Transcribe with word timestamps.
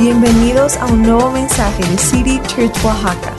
Bienvenidos 0.00 0.78
a 0.78 0.86
un 0.86 1.02
nuevo 1.02 1.30
mensaje 1.30 1.84
de 1.84 1.98
City 1.98 2.40
Church 2.46 2.74
Oaxaca. 2.82 3.34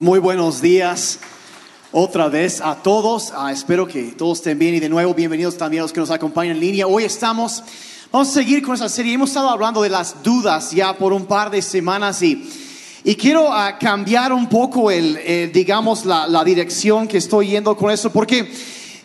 Muy 0.00 0.18
buenos 0.18 0.60
días 0.60 1.20
otra 1.92 2.26
vez 2.28 2.60
a 2.60 2.74
todos. 2.74 3.32
Ah, 3.36 3.52
espero 3.52 3.86
que 3.86 4.02
todos 4.18 4.38
estén 4.38 4.58
bien 4.58 4.74
y 4.74 4.80
de 4.80 4.88
nuevo 4.88 5.14
bienvenidos 5.14 5.56
también 5.56 5.82
a 5.82 5.84
los 5.84 5.92
que 5.92 6.00
nos 6.00 6.10
acompañan 6.10 6.56
en 6.56 6.60
línea. 6.60 6.88
Hoy 6.88 7.04
estamos, 7.04 7.62
vamos 8.10 8.30
a 8.30 8.32
seguir 8.32 8.64
con 8.64 8.74
esta 8.74 8.88
serie. 8.88 9.14
Hemos 9.14 9.30
estado 9.30 9.48
hablando 9.48 9.80
de 9.80 9.90
las 9.90 10.20
dudas 10.24 10.72
ya 10.72 10.98
por 10.98 11.12
un 11.12 11.26
par 11.26 11.48
de 11.48 11.62
semanas 11.62 12.20
y, 12.20 12.50
y 13.04 13.14
quiero 13.14 13.52
ah, 13.52 13.78
cambiar 13.78 14.32
un 14.32 14.48
poco 14.48 14.90
el, 14.90 15.52
digamos, 15.52 16.04
la 16.04 16.42
dirección 16.42 17.06
que 17.06 17.18
estoy 17.18 17.50
yendo 17.50 17.76
con 17.76 17.92
eso 17.92 18.10
porque 18.10 18.50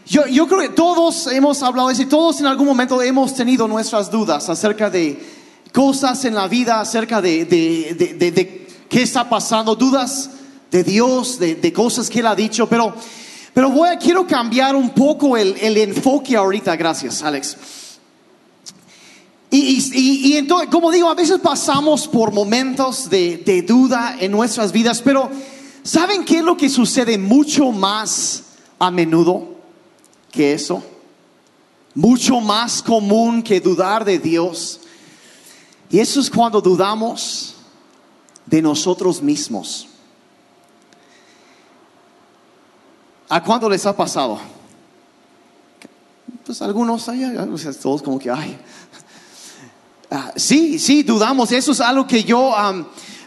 yo, 0.08 0.26
yo 0.28 0.48
creo 0.48 0.60
que 0.62 0.70
todos 0.70 1.28
hemos 1.28 1.62
hablado 1.64 1.88
de 1.88 1.94
eso 1.94 2.02
y 2.04 2.08
todos 2.08 2.40
en 2.40 2.48
algún 2.48 2.68
momento 2.68 3.02
hemos 3.02 3.34
tenido 3.34 3.68
nuestras 3.68 4.10
dudas 4.12 4.50
acerca 4.50 4.90
de 4.90 5.20
cosas 5.72 6.26
en 6.26 6.36
la 6.36 6.48
vida, 6.48 6.82
acerca 6.82 7.22
de, 7.22 7.46
de, 7.46 8.32
de, 8.32 8.68
qué 8.90 9.02
está 9.02 9.30
pasando, 9.30 9.76
dudas 9.76 10.30
de 10.70 10.84
Dios, 10.84 11.40
de, 11.40 11.74
cosas 11.74 12.10
que 12.10 12.20
Él 12.20 12.28
ha 12.28 12.36
dicho, 12.36 12.68
pero, 12.68 12.94
pero 13.54 13.70
voy 13.70 13.90
a, 13.90 13.98
quiero 13.98 14.26
cambiar 14.28 14.76
un 14.76 14.90
poco 14.90 15.38
el, 15.38 15.56
el 15.62 15.78
enfoque 15.78 16.36
ahorita, 16.36 16.76
gracias 16.76 17.22
Alex. 17.24 17.58
Y, 19.54 20.30
y- 20.32 20.38
entonces, 20.38 20.70
como 20.70 20.92
digo, 20.92 21.10
a 21.10 21.14
veces 21.14 21.40
pasamos 21.40 22.08
por 22.08 22.32
momentos 22.32 23.10
de 23.10 23.66
duda 23.68 24.16
en 24.20 24.32
nuestras 24.32 24.72
vidas, 24.72 25.02
pero 25.02 25.30
¿saben 25.84 26.24
qué 26.24 26.38
es 26.38 26.44
lo 26.44 26.56
que 26.56 26.70
sucede 26.70 27.18
mucho 27.18 27.72
más 27.72 28.44
a 28.80 28.90
menudo 28.92 29.51
que 30.32 30.54
eso? 30.54 30.84
Mucho 31.94 32.40
más 32.40 32.82
común 32.82 33.44
que 33.44 33.60
dudar 33.60 34.06
de 34.06 34.18
Dios. 34.18 34.80
Y 35.90 36.00
eso 36.00 36.20
es 36.20 36.30
cuando 36.30 36.62
dudamos 36.62 37.56
de 38.46 38.62
nosotros 38.62 39.22
mismos. 39.22 39.88
¿A 43.28 43.44
cuándo 43.44 43.70
les 43.70 43.86
ha 43.86 43.96
pasado? 43.96 44.40
Pues 46.46 46.62
algunos, 46.62 47.04
sea, 47.04 47.74
todos 47.74 48.02
como 48.02 48.18
que, 48.18 48.30
ay, 48.30 48.58
Ah, 50.14 50.34
sí, 50.36 50.78
sí, 50.78 51.04
dudamos. 51.04 51.54
Eso 51.54 51.72
es 51.72 51.80
algo 51.80 52.06
que 52.06 52.22
yo, 52.22 52.54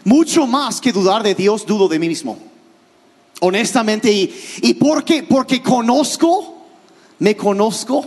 mucho 0.03 0.45
más 0.45 0.79
que 0.79 0.93
dudar 0.93 1.23
de 1.23 1.33
Dios, 1.33 1.65
dudo 1.65 1.87
de 1.87 1.97
mí 1.97 2.07
mismo. 2.07 2.37
Honestamente, 3.41 4.11
y, 4.11 4.31
y 4.61 4.75
porque, 4.75 5.23
porque 5.23 5.63
conozco, 5.63 6.54
me 7.19 7.35
conozco 7.35 8.05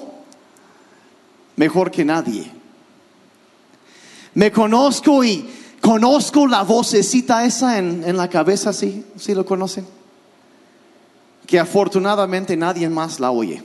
mejor 1.57 1.91
que 1.91 2.05
nadie. 2.05 2.51
Me 4.35 4.53
conozco 4.53 5.25
y 5.25 5.49
conozco 5.81 6.47
la 6.47 6.63
vocecita 6.63 7.45
esa 7.45 7.79
en, 7.79 8.05
en 8.07 8.17
la 8.17 8.29
cabeza, 8.29 8.73
sí, 8.73 9.05
sí 9.17 9.35
lo 9.35 9.45
conocen. 9.45 9.87
Que 11.47 11.59
afortunadamente 11.59 12.57
nadie 12.57 12.89
más 12.89 13.19
la 13.21 13.31
oye. 13.31 13.63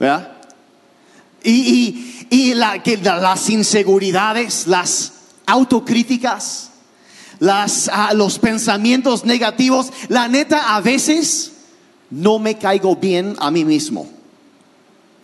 ¿Verdad? 0.00 0.32
Y, 1.42 1.50
y- 1.50 2.26
y 2.30 2.54
la- 2.54 2.82
que 2.82 2.96
la- 2.96 3.18
las 3.18 3.48
inseguridades, 3.50 4.66
las 4.66 5.12
autocríticas, 5.46 6.70
las, 7.38 7.88
ah, 7.92 8.12
los 8.14 8.38
pensamientos 8.38 9.24
negativos, 9.24 9.92
la 10.08 10.26
neta 10.28 10.74
a 10.74 10.80
veces 10.80 11.52
no 12.10 12.38
me 12.38 12.56
caigo 12.56 12.96
bien 12.96 13.36
a 13.38 13.50
mí 13.50 13.64
mismo. 13.64 14.08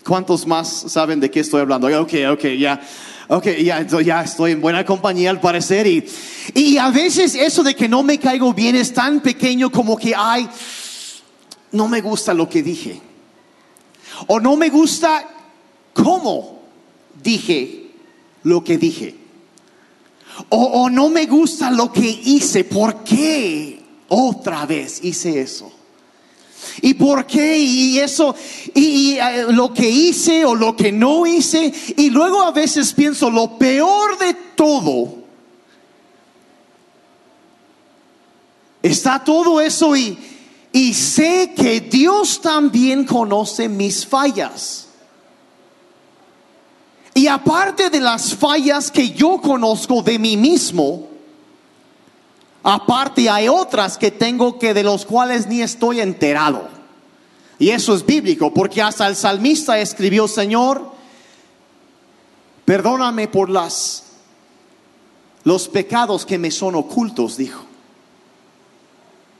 ¿Cuántos 0.04 0.46
más 0.46 0.68
saben 0.68 1.20
de 1.20 1.30
qué 1.30 1.40
estoy 1.40 1.62
hablando? 1.62 1.86
Ok, 2.00 2.12
ok, 2.30 2.44
ya. 2.58 2.80
Ok, 3.26 3.46
ya, 3.62 3.86
ya 4.02 4.22
estoy 4.22 4.52
en 4.52 4.60
buena 4.60 4.84
compañía 4.84 5.30
al 5.30 5.40
parecer. 5.40 5.86
Y, 5.86 6.04
y 6.52 6.76
a 6.76 6.90
veces 6.90 7.34
eso 7.34 7.62
de 7.62 7.74
que 7.74 7.88
no 7.88 8.02
me 8.02 8.18
caigo 8.18 8.52
bien 8.52 8.76
es 8.76 8.92
tan 8.92 9.20
pequeño 9.20 9.70
como 9.72 9.96
que, 9.96 10.12
ay, 10.14 10.46
no 11.72 11.88
me 11.88 12.02
gusta 12.02 12.34
lo 12.34 12.48
que 12.48 12.62
dije. 12.62 13.00
O 14.26 14.40
no 14.40 14.56
me 14.56 14.68
gusta 14.68 15.26
cómo 15.94 16.60
dije 17.22 17.92
lo 18.42 18.62
que 18.62 18.76
dije. 18.76 19.16
O, 20.50 20.58
o 20.58 20.90
no 20.90 21.08
me 21.08 21.24
gusta 21.24 21.70
lo 21.70 21.90
que 21.90 22.06
hice. 22.06 22.64
¿Por 22.64 23.04
qué 23.04 23.82
otra 24.08 24.66
vez 24.66 25.02
hice 25.02 25.40
eso? 25.40 25.72
¿Y 26.80 26.94
por 26.94 27.26
qué? 27.26 27.58
Y 27.58 27.98
eso, 27.98 28.34
y, 28.74 29.14
eh, 29.14 29.46
lo 29.48 29.72
que 29.72 29.88
hice 29.88 30.44
o 30.44 30.54
lo 30.54 30.76
que 30.76 30.92
no 30.92 31.26
hice. 31.26 31.72
Y 31.96 32.10
luego 32.10 32.42
a 32.42 32.52
veces 32.52 32.92
pienso, 32.92 33.30
lo 33.30 33.58
peor 33.58 34.18
de 34.18 34.34
todo, 34.54 35.14
está 38.82 39.22
todo 39.22 39.60
eso 39.60 39.94
y 39.96 40.94
sé 40.94 41.52
que 41.56 41.80
Dios 41.80 42.40
también 42.40 43.04
conoce 43.04 43.68
mis 43.68 44.06
fallas. 44.06 44.84
Y 47.14 47.28
aparte 47.28 47.90
de 47.90 48.00
las 48.00 48.34
fallas 48.34 48.90
que 48.90 49.10
yo 49.10 49.40
conozco 49.40 50.02
de 50.02 50.18
mí 50.18 50.36
mismo, 50.36 51.13
aparte 52.64 53.30
hay 53.30 53.46
otras 53.48 53.96
que 53.98 54.10
tengo 54.10 54.58
que 54.58 54.74
de 54.74 54.82
los 54.82 55.04
cuales 55.06 55.46
ni 55.46 55.62
estoy 55.62 56.00
enterado. 56.00 56.68
Y 57.58 57.70
eso 57.70 57.94
es 57.94 58.04
bíblico, 58.04 58.52
porque 58.52 58.82
hasta 58.82 59.06
el 59.06 59.14
salmista 59.14 59.78
escribió, 59.78 60.26
Señor, 60.26 60.90
perdóname 62.64 63.28
por 63.28 63.48
las 63.50 64.00
los 65.44 65.68
pecados 65.68 66.24
que 66.24 66.38
me 66.38 66.50
son 66.50 66.74
ocultos, 66.74 67.36
dijo. 67.36 67.62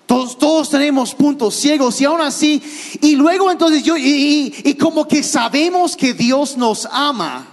Todos, 0.06 0.36
todos 0.36 0.68
tenemos 0.68 1.14
puntos 1.14 1.54
ciegos 1.54 1.98
y 1.98 2.04
aún 2.04 2.20
así, 2.20 2.62
y 3.00 3.16
luego 3.16 3.50
entonces 3.50 3.82
yo, 3.82 3.96
y, 3.96 4.02
y- 4.04 4.54
y 4.70 4.74
como 4.74 5.08
que 5.08 5.22
sabemos 5.22 5.96
que 5.96 6.12
Dios 6.12 6.58
nos 6.58 6.86
ama, 6.92 7.46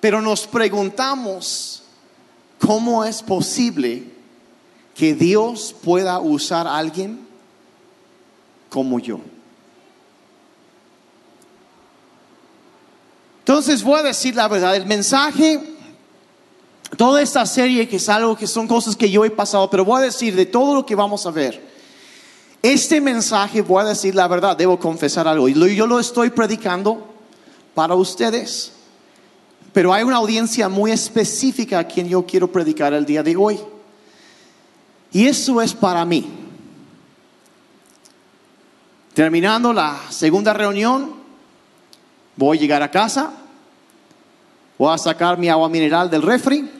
pero 0.00 0.22
nos 0.22 0.46
preguntamos, 0.46 1.82
¿cómo 2.66 3.04
es 3.04 3.22
posible 3.22 4.02
que 4.96 5.14
Dios 5.14 5.74
pueda 5.84 6.18
usar 6.18 6.66
a 6.66 6.76
alguien 6.76 7.26
como 8.68 8.98
yo? 8.98 9.20
Entonces 13.38 13.84
voy 13.84 14.00
a 14.00 14.02
decir 14.02 14.34
la 14.34 14.48
verdad, 14.48 14.74
el 14.74 14.86
mensaje, 14.86 15.76
toda 16.96 17.22
esta 17.22 17.46
serie 17.46 17.88
que 17.88 17.96
es 17.96 18.08
algo 18.08 18.36
que 18.36 18.48
son 18.48 18.66
cosas 18.66 18.96
que 18.96 19.08
yo 19.08 19.24
he 19.24 19.30
pasado, 19.30 19.70
pero 19.70 19.84
voy 19.84 20.00
a 20.00 20.06
decir 20.06 20.34
de 20.34 20.46
todo 20.46 20.74
lo 20.74 20.84
que 20.84 20.96
vamos 20.96 21.24
a 21.24 21.30
ver. 21.30 21.64
Este 22.60 23.00
mensaje, 23.00 23.62
voy 23.62 23.84
a 23.84 23.88
decir 23.88 24.16
la 24.16 24.26
verdad, 24.26 24.56
debo 24.56 24.80
confesar 24.80 25.28
algo, 25.28 25.48
y 25.48 25.76
yo 25.76 25.86
lo 25.86 26.00
estoy 26.00 26.30
predicando 26.30 27.06
para 27.74 27.94
ustedes. 27.94 28.72
Pero 29.76 29.92
hay 29.92 30.04
una 30.04 30.16
audiencia 30.16 30.70
muy 30.70 30.90
específica 30.90 31.80
a 31.80 31.84
quien 31.84 32.08
yo 32.08 32.24
quiero 32.24 32.50
predicar 32.50 32.94
el 32.94 33.04
día 33.04 33.22
de 33.22 33.36
hoy. 33.36 33.60
Y 35.12 35.26
eso 35.26 35.60
es 35.60 35.74
para 35.74 36.02
mí. 36.06 36.26
Terminando 39.12 39.74
la 39.74 40.00
segunda 40.08 40.54
reunión, 40.54 41.16
voy 42.36 42.56
a 42.56 42.60
llegar 42.62 42.82
a 42.82 42.90
casa, 42.90 43.34
voy 44.78 44.94
a 44.94 44.96
sacar 44.96 45.36
mi 45.36 45.50
agua 45.50 45.68
mineral 45.68 46.08
del 46.08 46.22
refri, 46.22 46.70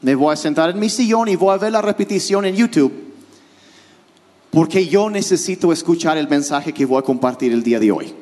me 0.00 0.14
voy 0.14 0.32
a 0.32 0.36
sentar 0.36 0.70
en 0.70 0.78
mi 0.78 0.88
sillón 0.88 1.28
y 1.28 1.36
voy 1.36 1.52
a 1.52 1.58
ver 1.58 1.72
la 1.72 1.82
repetición 1.82 2.46
en 2.46 2.56
YouTube. 2.56 3.12
Porque 4.50 4.88
yo 4.88 5.10
necesito 5.10 5.74
escuchar 5.74 6.16
el 6.16 6.26
mensaje 6.26 6.72
que 6.72 6.86
voy 6.86 7.00
a 7.00 7.02
compartir 7.02 7.52
el 7.52 7.62
día 7.62 7.78
de 7.78 7.92
hoy. 7.92 8.14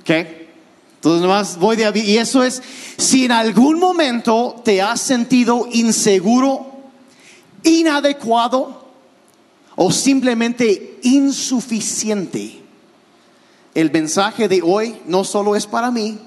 ¿Ok? 0.00 0.45
Entonces 1.06 1.22
nomás 1.22 1.56
voy 1.58 1.76
de 1.76 2.02
y 2.04 2.18
eso 2.18 2.42
es 2.42 2.60
si 2.98 3.26
en 3.26 3.30
algún 3.30 3.78
momento 3.78 4.60
te 4.64 4.82
has 4.82 5.00
sentido 5.00 5.68
inseguro, 5.70 6.66
inadecuado 7.62 8.88
o 9.76 9.92
simplemente 9.92 10.98
insuficiente. 11.04 12.60
El 13.72 13.92
mensaje 13.92 14.48
de 14.48 14.60
hoy 14.62 15.00
no 15.06 15.22
solo 15.22 15.54
es 15.54 15.64
para 15.64 15.92
mí, 15.92 16.18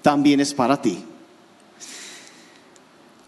también 0.00 0.40
es 0.40 0.54
para 0.54 0.80
ti. 0.80 1.04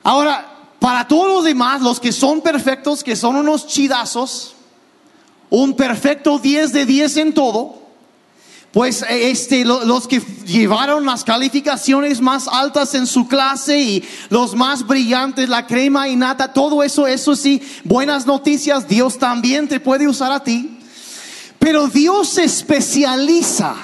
Ahora, 0.02 0.50
para 0.78 1.06
todos 1.06 1.28
los 1.28 1.44
demás, 1.44 1.82
los 1.82 2.00
que 2.00 2.10
son 2.10 2.40
perfectos, 2.40 3.04
que 3.04 3.16
son 3.16 3.36
unos 3.36 3.66
chidazos, 3.66 4.54
un 5.50 5.74
perfecto 5.74 6.38
10 6.38 6.72
de 6.72 6.86
10 6.86 7.16
en 7.18 7.34
todo, 7.34 7.77
pues 8.72 9.02
eh, 9.02 9.30
este, 9.30 9.64
lo- 9.64 9.84
los 9.84 10.06
que 10.06 10.20
llevaron 10.46 11.04
las 11.06 11.24
calificaciones 11.24 12.20
más 12.20 12.46
altas 12.48 12.94
en 12.94 13.06
su 13.06 13.26
clase 13.26 13.80
y 13.80 14.04
los 14.30 14.54
más 14.54 14.86
brillantes, 14.86 15.48
la 15.48 15.66
crema 15.66 16.08
y 16.08 16.16
nata, 16.16 16.52
todo 16.52 16.82
eso, 16.82 17.06
eso 17.06 17.34
sí, 17.34 17.62
buenas 17.84 18.26
noticias, 18.26 18.86
Dios 18.86 19.18
también 19.18 19.68
te 19.68 19.80
puede 19.80 20.06
usar 20.06 20.32
a 20.32 20.42
ti. 20.44 20.78
Pero 21.58 21.88
Dios 21.88 22.28
se 22.28 22.44
especializa 22.44 23.74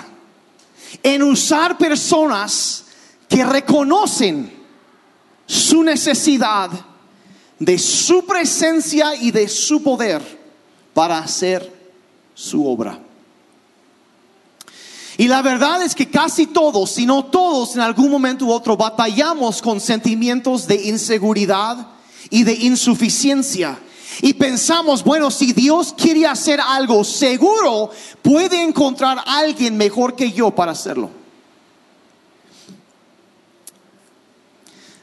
en 1.02 1.22
usar 1.22 1.76
personas 1.76 2.84
que 3.28 3.44
reconocen 3.44 4.52
su 5.46 5.82
necesidad 5.82 6.70
de 7.58 7.78
su 7.78 8.24
presencia 8.26 9.14
y 9.16 9.30
de 9.30 9.48
su 9.48 9.82
poder 9.82 10.22
para 10.94 11.18
hacer 11.18 11.72
su 12.34 12.66
obra. 12.66 12.98
Y 15.16 15.28
la 15.28 15.42
verdad 15.42 15.82
es 15.82 15.94
que 15.94 16.10
casi 16.10 16.46
todos, 16.46 16.90
si 16.90 17.06
no 17.06 17.26
todos, 17.26 17.76
en 17.76 17.82
algún 17.82 18.10
momento 18.10 18.46
u 18.46 18.52
otro 18.52 18.76
batallamos 18.76 19.62
con 19.62 19.80
sentimientos 19.80 20.66
de 20.66 20.88
inseguridad 20.88 21.86
y 22.30 22.42
de 22.42 22.54
insuficiencia. 22.54 23.78
Y 24.22 24.34
pensamos, 24.34 25.04
bueno, 25.04 25.30
si 25.30 25.52
Dios 25.52 25.94
quiere 25.96 26.26
hacer 26.26 26.60
algo, 26.60 27.04
seguro 27.04 27.90
puede 28.22 28.62
encontrar 28.62 29.18
a 29.18 29.38
alguien 29.38 29.76
mejor 29.76 30.16
que 30.16 30.32
yo 30.32 30.50
para 30.50 30.72
hacerlo. 30.72 31.10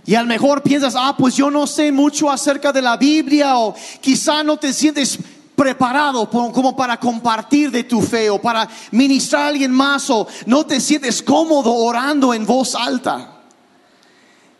Y 0.06 0.16
a 0.16 0.22
lo 0.22 0.28
mejor 0.28 0.64
piensas, 0.64 0.96
ah, 0.98 1.16
pues 1.18 1.36
yo 1.36 1.52
no 1.52 1.68
sé 1.68 1.92
mucho 1.92 2.30
acerca 2.30 2.74
de 2.74 2.82
la 2.82 2.98
Biblia 2.98 3.58
o 3.58 3.76
quizá 4.02 4.44
no 4.44 4.58
te 4.58 4.74
sientes 4.74 5.20
preparado 5.62 6.28
como 6.28 6.76
para 6.76 7.00
compartir 7.00 7.70
de 7.70 7.84
tu 7.84 8.02
fe 8.02 8.32
o 8.32 8.42
para 8.42 8.68
ministrar 8.90 9.44
a 9.44 9.48
alguien 9.50 9.72
más 9.72 10.10
o 10.10 10.28
no 10.48 10.66
te 10.66 10.82
sientes 10.82 11.22
cómodo 11.22 11.72
orando 11.72 12.34
en 12.34 12.48
voz 12.48 12.74
alta. 12.74 13.44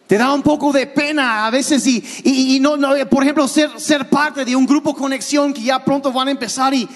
Te 0.06 0.16
da 0.16 0.32
un 0.32 0.44
poco 0.44 0.72
de 0.72 0.86
pena 0.86 1.48
a 1.48 1.50
veces 1.50 1.88
y, 1.88 2.60
no, 2.62 2.78
por 3.10 3.24
ejemplo, 3.24 3.48
ser, 3.48 3.80
ser 3.80 4.12
parte 4.12 4.46
de 4.46 4.56
un 4.56 4.68
grupo 4.68 4.94
conexión 4.94 5.54
que 5.54 5.64
ya 5.64 5.84
pronto 5.84 6.12
van 6.12 6.28
a 6.28 6.32
empezar 6.32 6.72
y, 6.72 6.88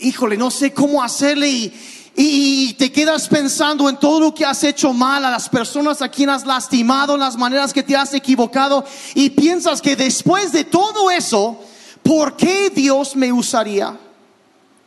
híjole, 0.00 0.36
no 0.36 0.50
sé 0.50 0.72
cómo 0.72 1.00
hacerle 1.00 1.48
y, 1.48 1.72
y 2.16 2.74
te 2.74 2.90
quedas 2.90 3.28
pensando 3.28 3.88
en 3.88 3.98
todo 3.98 4.18
lo 4.18 4.34
que 4.34 4.44
has 4.44 4.64
hecho 4.64 4.92
mal, 4.92 5.24
a 5.24 5.30
las 5.30 5.48
personas 5.48 6.02
a 6.02 6.08
quien 6.08 6.28
has 6.28 6.44
lastimado, 6.44 7.16
las 7.16 7.36
maneras 7.36 7.72
que 7.72 7.84
te 7.84 7.94
has 7.94 8.14
equivocado 8.14 8.84
y 9.14 9.30
piensas 9.30 9.80
que 9.80 9.94
después 9.94 10.50
de 10.50 10.64
todo 10.64 11.08
eso, 11.08 11.56
¿por 12.02 12.36
qué 12.36 12.70
Dios 12.70 13.16
me 13.16 13.32
usaría 13.32 13.98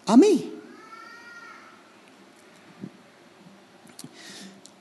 a 0.06 0.18
mí? 0.18 0.54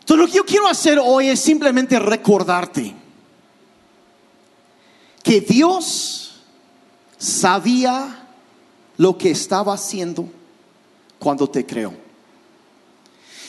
Entonces 0.00 0.16
lo 0.16 0.26
que 0.26 0.36
yo 0.36 0.44
quiero 0.44 0.68
hacer 0.68 0.98
hoy 1.02 1.28
es 1.28 1.40
simplemente 1.40 1.98
recordarte 1.98 2.94
que 5.22 5.40
Dios 5.40 6.42
sabía 7.16 8.26
lo 8.96 9.16
que 9.16 9.30
estaba 9.30 9.74
haciendo 9.74 10.28
cuando 11.18 11.48
te 11.48 11.64
creó. 11.64 11.94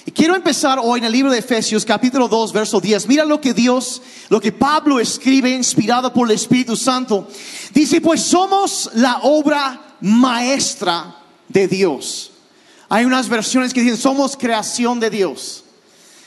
Y 0.05 0.11
quiero 0.11 0.35
empezar 0.35 0.79
hoy 0.83 1.00
en 1.00 1.05
el 1.05 1.13
libro 1.13 1.31
de 1.31 1.39
Efesios 1.39 1.85
capítulo 1.85 2.27
2 2.27 2.51
verso 2.51 2.81
10. 2.81 3.07
Mira 3.07 3.23
lo 3.23 3.39
que 3.39 3.53
Dios, 3.53 4.01
lo 4.27 4.41
que 4.41 4.51
Pablo 4.51 5.00
escribe 5.00 5.50
inspirado 5.50 6.11
por 6.11 6.27
el 6.27 6.35
Espíritu 6.35 6.75
Santo. 6.75 7.27
Dice, 7.73 8.01
pues 8.01 8.21
somos 8.21 8.89
la 8.95 9.19
obra 9.23 9.95
maestra 10.01 11.15
de 11.47 11.69
Dios. 11.69 12.31
Hay 12.89 13.05
unas 13.05 13.29
versiones 13.29 13.73
que 13.73 13.81
dicen, 13.81 13.97
somos 13.97 14.35
creación 14.35 15.00
de 15.00 15.09
Dios. 15.09 15.63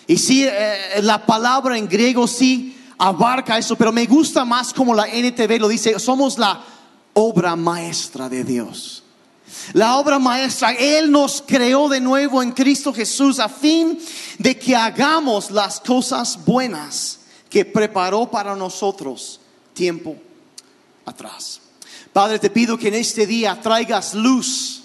Y 0.07 0.17
sí, 0.17 0.45
eh, 0.45 1.03
la 1.03 1.27
palabra 1.27 1.77
en 1.77 1.87
griego 1.87 2.27
sí 2.27 2.79
abarca 2.97 3.59
eso, 3.59 3.77
pero 3.77 3.93
me 3.93 4.07
gusta 4.07 4.47
más 4.47 4.73
como 4.73 4.95
la 4.95 5.07
NTV 5.07 5.61
lo 5.61 5.69
dice, 5.69 5.99
somos 5.99 6.39
la 6.39 6.65
obra 7.13 7.55
maestra 7.57 8.31
de 8.31 8.43
Dios. 8.43 9.03
La 9.73 9.97
obra 9.97 10.19
maestra, 10.19 10.73
Él 10.73 11.11
nos 11.11 11.43
creó 11.47 11.89
de 11.89 12.01
nuevo 12.01 12.43
en 12.43 12.53
Cristo 12.53 12.93
Jesús 12.93 13.39
a 13.39 13.49
fin 13.49 13.99
de 14.39 14.59
que 14.59 14.75
hagamos 14.75 15.51
las 15.51 15.81
cosas 15.81 16.45
buenas 16.45 17.21
que 17.49 17.65
preparó 17.65 18.31
para 18.31 18.55
nosotros 18.55 19.41
tiempo 19.75 20.17
atrás. 21.05 21.61
Padre, 22.13 22.39
te 22.39 22.51
pido 22.51 22.79
que 22.79 22.89
en 22.89 22.95
este 22.95 23.27
día 23.27 23.61
traigas 23.61 24.15
luz 24.15 24.83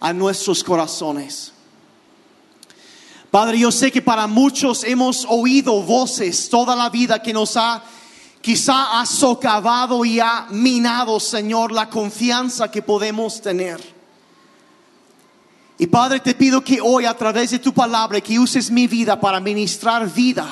a 0.00 0.12
nuestros 0.12 0.64
corazones. 0.64 1.52
Padre, 3.30 3.58
yo 3.58 3.72
sé 3.72 3.90
que 3.90 4.02
para 4.02 4.26
muchos 4.26 4.84
hemos 4.84 5.24
oído 5.28 5.82
voces 5.82 6.48
toda 6.50 6.76
la 6.76 6.90
vida 6.90 7.22
que 7.22 7.32
nos 7.32 7.56
ha 7.56 7.82
quizá 8.42 9.00
ha 9.00 9.06
socavado 9.06 10.04
y 10.04 10.20
ha 10.20 10.48
minado, 10.50 11.18
Señor, 11.18 11.72
la 11.72 11.88
confianza 11.88 12.70
que 12.70 12.82
podemos 12.82 13.40
tener. 13.40 13.80
Y 15.78 15.86
Padre, 15.86 16.20
te 16.20 16.34
pido 16.34 16.62
que 16.62 16.80
hoy 16.80 17.06
a 17.06 17.16
través 17.16 17.52
de 17.52 17.58
tu 17.58 17.72
palabra, 17.72 18.20
que 18.20 18.38
uses 18.38 18.70
mi 18.70 18.86
vida 18.86 19.18
para 19.18 19.40
ministrar 19.40 20.12
vida 20.12 20.46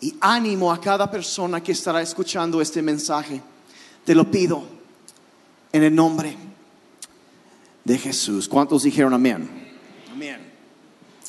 y 0.00 0.14
ánimo 0.20 0.72
a 0.72 0.80
cada 0.80 1.10
persona 1.10 1.62
que 1.62 1.72
estará 1.72 2.02
escuchando 2.02 2.60
este 2.60 2.82
mensaje. 2.82 3.40
Te 4.04 4.14
lo 4.14 4.28
pido 4.30 4.64
en 5.72 5.84
el 5.84 5.94
nombre 5.94 6.36
de 7.84 7.98
Jesús. 7.98 8.48
¿Cuántos 8.48 8.82
dijeron 8.82 9.14
amén? 9.14 9.48
Amén. 10.12 10.52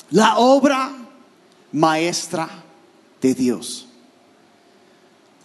La 0.10 0.38
obra 0.38 0.92
maestra 1.72 2.50
de 3.22 3.34
Dios. 3.34 3.88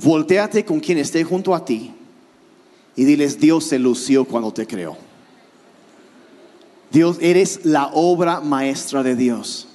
Volteate 0.01 0.65
con 0.65 0.81
quien 0.81 0.99
esté 0.99 1.25
junto 1.25 1.55
a 1.55 1.65
ti 1.65 1.93
y 2.99 3.05
diles, 3.05 3.39
Dios 3.39 3.65
se 3.65 3.79
lució 3.79 4.25
cuando 4.25 4.53
te 4.53 4.67
creó. 4.67 4.97
Dios, 6.91 7.19
eres 7.21 7.61
la 7.65 7.91
obra 7.93 8.41
maestra 8.41 9.03
de 9.03 9.15
Dios. 9.15 9.69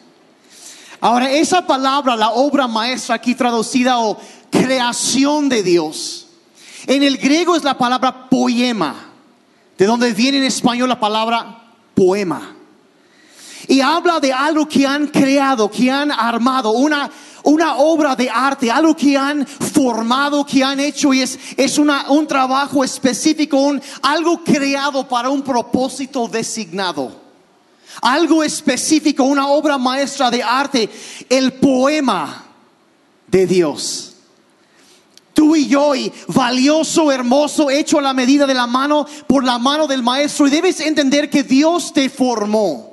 Ahora, 1.00 1.31
esa 1.31 1.66
palabra, 1.66 2.16
la 2.16 2.31
obra 2.31 2.68
maestra 2.68 3.16
aquí 3.16 3.36
traducida 3.36 4.00
o 4.00 4.18
creación 4.50 5.48
de 5.50 5.64
Dios, 5.64 6.28
en 6.86 7.04
el 7.04 7.18
griego 7.18 7.56
es 7.56 7.64
la 7.64 7.78
palabra 7.78 8.30
poema, 8.30 8.96
de 9.78 9.86
donde 9.86 10.14
viene 10.14 10.40
en 10.40 10.44
español 10.44 10.90
la 10.90 11.00
palabra 11.00 11.64
poema. 11.94 12.56
Y 13.68 13.80
habla 13.80 14.20
de 14.20 14.34
algo 14.34 14.68
que 14.68 14.86
han 14.86 15.08
creado, 15.08 15.72
que 15.72 15.90
han 15.90 16.12
armado, 16.12 16.72
una, 16.72 17.10
una 17.44 17.75
obra 17.78 18.16
de 18.16 18.30
arte, 18.30 18.72
algo 18.72 18.95
que 18.95 19.18
han 19.18 19.45
formado, 19.45 20.45
que 20.45 20.63
han 20.63 20.80
hecho 20.80 21.13
y 21.13 21.22
es, 21.22 21.38
es 21.57 21.78
una, 21.78 22.10
un 22.10 22.25
trabajo 22.25 22.84
específico, 22.84 23.57
un, 23.57 23.81
algo 24.01 24.44
creado 24.44 25.07
para 25.07 25.30
un 25.30 25.42
propósito 25.42 26.28
designado. 26.28 27.22
Algo 28.01 28.44
específico, 28.44 29.24
una 29.24 29.48
obra 29.48 29.78
maestra 29.78 30.31
de 30.31 30.42
arte, 30.42 30.90
el 31.30 31.54
poema 31.54 32.45
de 33.28 33.46
Dios. 33.46 34.16
Tú 35.34 35.56
y 35.56 35.68
yo, 35.68 35.94
valioso, 36.27 37.12
hermoso, 37.12 37.70
hecho 37.70 38.00
a 38.00 38.01
la 38.01 38.13
medida 38.13 38.48
de 38.48 38.53
la 38.53 38.68
mano, 38.68 39.06
por 39.27 39.44
la 39.44 39.58
mano 39.58 39.88
del 39.88 40.01
maestro. 40.01 40.48
Y 40.48 40.51
debes 40.51 40.79
entender 40.79 41.29
que 41.29 41.44
Dios 41.44 41.91
te 41.94 42.10
formó 42.10 42.93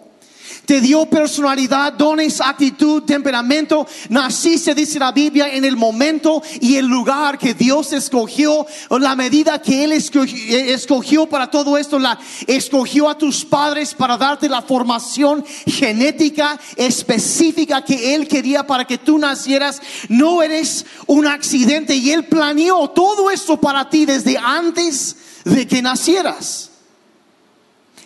te 0.67 0.81
dio 0.81 1.07
personalidad, 1.07 1.93
dones, 1.93 2.41
actitud, 2.41 3.03
temperamento. 3.03 3.87
Naciste, 4.09 4.75
dice 4.75 4.99
la 4.99 5.13
Biblia, 5.13 5.55
en 5.55 5.65
el 5.65 5.77
momento 5.77 6.43
y 6.61 6.77
el 6.77 6.87
lugar 6.87 7.39
que 7.39 7.55
Dios 7.55 7.93
escogió, 7.93 8.67
la 8.91 9.17
medida 9.17 9.61
que 9.61 9.85
Él 9.85 9.93
escogió, 9.93 11.27
para 11.27 11.51
todo 11.51 11.77
esto, 11.77 11.99
la 11.99 12.19
escogió 12.47 13.09
a 13.09 13.19
tus 13.19 13.45
padres 13.45 13.95
para 13.95 14.17
darte 14.17 14.49
la 14.49 14.63
formación 14.63 15.45
genética 15.67 16.59
específica 16.77 17.85
que 17.85 18.15
Él 18.15 18.29
quería 18.29 18.67
para 18.67 18.87
que 18.87 18.99
tú 18.99 19.19
nacieras. 19.19 19.81
No 20.09 20.43
eres 20.43 20.87
un 21.07 21.27
accidente 21.27 21.95
y 21.95 22.11
Él 22.11 22.25
planeó 22.25 22.91
todo 22.91 23.31
esto 23.31 23.61
para 23.61 23.89
ti 23.89 24.07
desde 24.07 24.39
antes 24.39 25.17
de 25.45 25.67
que 25.67 25.83
nacieras. 25.83 26.70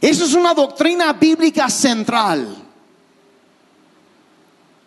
Eso 0.05 0.27
es 0.27 0.35
una 0.35 0.53
doctrina 0.53 1.15
bíblica 1.15 1.71
central. 1.71 2.55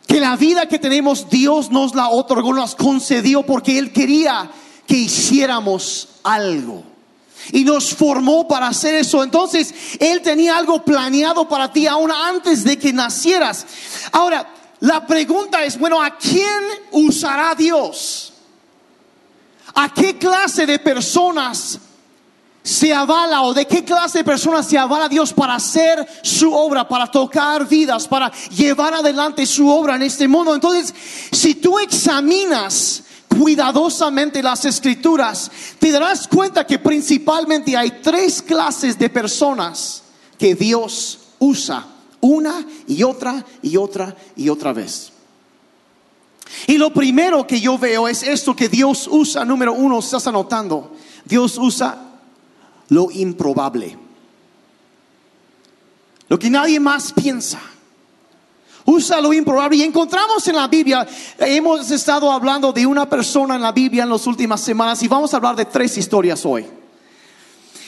Que 0.05 0.19
la 0.19 0.35
vida 0.35 0.67
que 0.67 0.77
tenemos 0.77 1.27
Dios 1.27 1.71
nos 1.71 1.95
la 1.95 2.09
otorgó, 2.09 2.53
nos 2.53 2.75
concedió 2.75 3.41
porque 3.41 3.79
Él 3.79 3.91
quería 3.91 4.47
que 4.85 4.95
hiciéramos 4.95 6.07
algo. 6.21 6.83
Y 7.51 7.63
nos 7.63 7.95
formó 7.95 8.47
para 8.47 8.67
hacer 8.67 8.93
eso. 8.93 9.23
Entonces, 9.23 9.73
Él 9.99 10.21
tenía 10.21 10.55
algo 10.55 10.85
planeado 10.85 11.49
para 11.49 11.73
ti 11.73 11.87
aún 11.87 12.11
antes 12.11 12.63
de 12.63 12.77
que 12.77 12.93
nacieras. 12.93 13.65
Ahora, 14.11 14.47
la 14.81 15.07
pregunta 15.07 15.65
es, 15.65 15.79
bueno, 15.79 15.99
¿a 15.99 16.15
quién 16.15 16.61
usará 16.91 17.55
Dios? 17.55 18.33
¿A 19.73 19.91
qué 19.91 20.15
clase 20.19 20.67
de 20.67 20.77
personas 20.77 21.79
se 22.67 22.93
avala 22.93 23.43
o 23.43 23.53
de 23.53 23.65
qué 23.65 23.85
clase 23.85 24.17
de 24.17 24.23
personas 24.25 24.67
se 24.67 24.77
avala 24.77 25.07
Dios 25.07 25.31
para 25.31 25.55
hacer 25.55 26.05
su 26.21 26.53
obra, 26.53 26.85
para 26.85 27.07
tocar 27.07 27.65
vidas, 27.65 28.05
para 28.09 28.29
llevar 28.49 28.93
adelante 28.93 29.45
su 29.45 29.69
obra 29.69 29.95
en 29.95 30.01
este 30.01 30.27
mundo. 30.27 30.53
Entonces, 30.53 30.93
si 31.31 31.55
tú 31.55 31.79
examinas 31.79 33.03
cuidadosamente 33.29 34.43
las 34.43 34.65
escrituras, 34.65 35.49
te 35.79 35.93
darás 35.93 36.27
cuenta 36.27 36.67
que 36.67 36.77
principalmente 36.77 37.77
hay 37.77 38.01
tres 38.03 38.41
clases 38.41 38.99
de 38.99 39.09
personas 39.09 40.03
que 40.37 40.53
Dios 40.53 41.19
usa 41.39 41.87
una 42.19 42.65
y 42.85 43.01
otra 43.01 43.45
y 43.61 43.77
otra 43.77 44.13
y 44.35 44.49
otra 44.49 44.73
vez. 44.73 45.13
Y 46.67 46.77
lo 46.77 46.91
primero 46.91 47.47
que 47.47 47.61
yo 47.61 47.77
veo 47.77 48.09
es 48.09 48.23
esto 48.23 48.53
que 48.53 48.67
Dios 48.67 49.07
usa, 49.09 49.45
número 49.45 49.71
uno, 49.71 49.99
estás 49.99 50.27
anotando, 50.27 50.91
Dios 51.23 51.57
usa 51.57 52.06
lo 52.89 53.09
improbable. 53.11 53.97
Lo 56.29 56.37
que 56.37 56.49
nadie 56.49 56.79
más 56.79 57.13
piensa. 57.13 57.59
Usa 58.85 59.19
lo 59.19 59.33
improbable. 59.33 59.77
Y 59.77 59.83
encontramos 59.83 60.47
en 60.47 60.55
la 60.55 60.67
Biblia, 60.67 61.05
hemos 61.39 61.91
estado 61.91 62.31
hablando 62.31 62.71
de 62.71 62.85
una 62.85 63.09
persona 63.09 63.55
en 63.55 63.61
la 63.61 63.71
Biblia 63.71 64.03
en 64.03 64.09
las 64.09 64.25
últimas 64.27 64.61
semanas 64.61 65.01
y 65.03 65.07
vamos 65.07 65.33
a 65.33 65.37
hablar 65.37 65.55
de 65.55 65.65
tres 65.65 65.97
historias 65.97 66.45
hoy. 66.45 66.65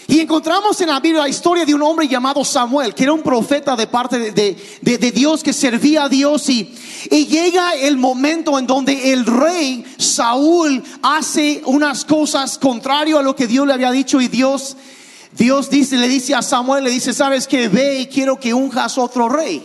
Y 0.09 0.21
encontramos 0.21 0.81
en 0.81 0.87
la 0.87 0.99
Biblia 0.99 1.21
la 1.21 1.29
historia 1.29 1.63
de 1.63 1.75
un 1.75 1.83
hombre 1.83 2.07
llamado 2.07 2.43
Samuel, 2.43 2.95
que 2.95 3.03
era 3.03 3.13
un 3.13 3.21
profeta 3.21 3.75
de 3.75 3.85
parte 3.85 4.31
de, 4.31 5.11
Dios, 5.11 5.43
que 5.43 5.53
servía 5.53 6.05
a 6.05 6.09
Dios. 6.09 6.49
Y, 6.49 6.73
y, 7.11 7.27
llega 7.27 7.75
el 7.75 7.95
momento 7.95 8.57
en 8.57 8.65
donde 8.65 9.13
el 9.13 9.23
rey 9.23 9.85
Saúl 9.99 10.83
hace 11.03 11.61
unas 11.63 12.05
cosas 12.05 12.57
contrario 12.57 13.19
a 13.19 13.21
lo 13.21 13.35
que 13.35 13.45
Dios 13.45 13.67
le 13.67 13.73
había 13.73 13.91
dicho. 13.91 14.19
Y 14.19 14.29
Dios, 14.29 14.77
Dios 15.37 15.69
dice, 15.69 15.95
le 15.95 16.07
dice 16.07 16.33
a 16.33 16.41
Samuel, 16.41 16.85
le 16.85 16.89
dice, 16.89 17.13
sabes 17.13 17.47
que 17.47 17.67
ve 17.67 17.99
y 17.99 18.07
quiero 18.07 18.39
que 18.39 18.51
unjas 18.51 18.97
otro 18.97 19.29
rey. 19.29 19.63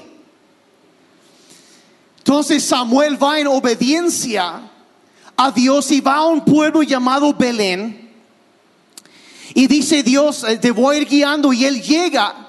Entonces 2.19 2.63
Samuel 2.67 3.17
va 3.23 3.41
en 3.41 3.47
obediencia 3.47 4.61
a 5.39 5.51
Dios 5.53 5.91
y 5.91 6.03
va 6.03 6.17
a 6.17 6.27
un 6.27 6.45
pueblo 6.45 6.83
llamado 6.83 7.33
Belén. 7.33 8.04
Y 9.53 9.67
dice 9.67 10.03
Dios, 10.03 10.45
eh, 10.45 10.57
te 10.57 10.71
voy 10.71 10.97
a 10.97 10.99
ir 11.01 11.09
guiando 11.09 11.53
y 11.53 11.65
él 11.65 11.83
llega 11.83 12.45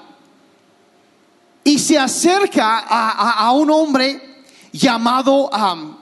y 1.62 1.78
se 1.78 1.98
acerca 1.98 2.78
a, 2.78 3.50
un 3.50 3.70
hombre 3.70 4.44
llamado 4.72 5.50
um, 5.50 5.96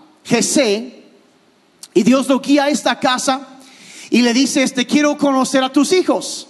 y 1.95 2.03
Dios 2.03 2.29
lo 2.29 2.39
guía 2.41 2.65
a 2.65 2.69
esta 2.69 3.01
casa 3.01 3.49
y 4.11 4.21
le 4.21 4.35
dice, 4.35 4.63
este 4.63 4.87
quiero 4.87 5.17
conocer 5.17 5.65
a 5.65 5.73
tus 5.73 5.93
hijos. 5.93 6.49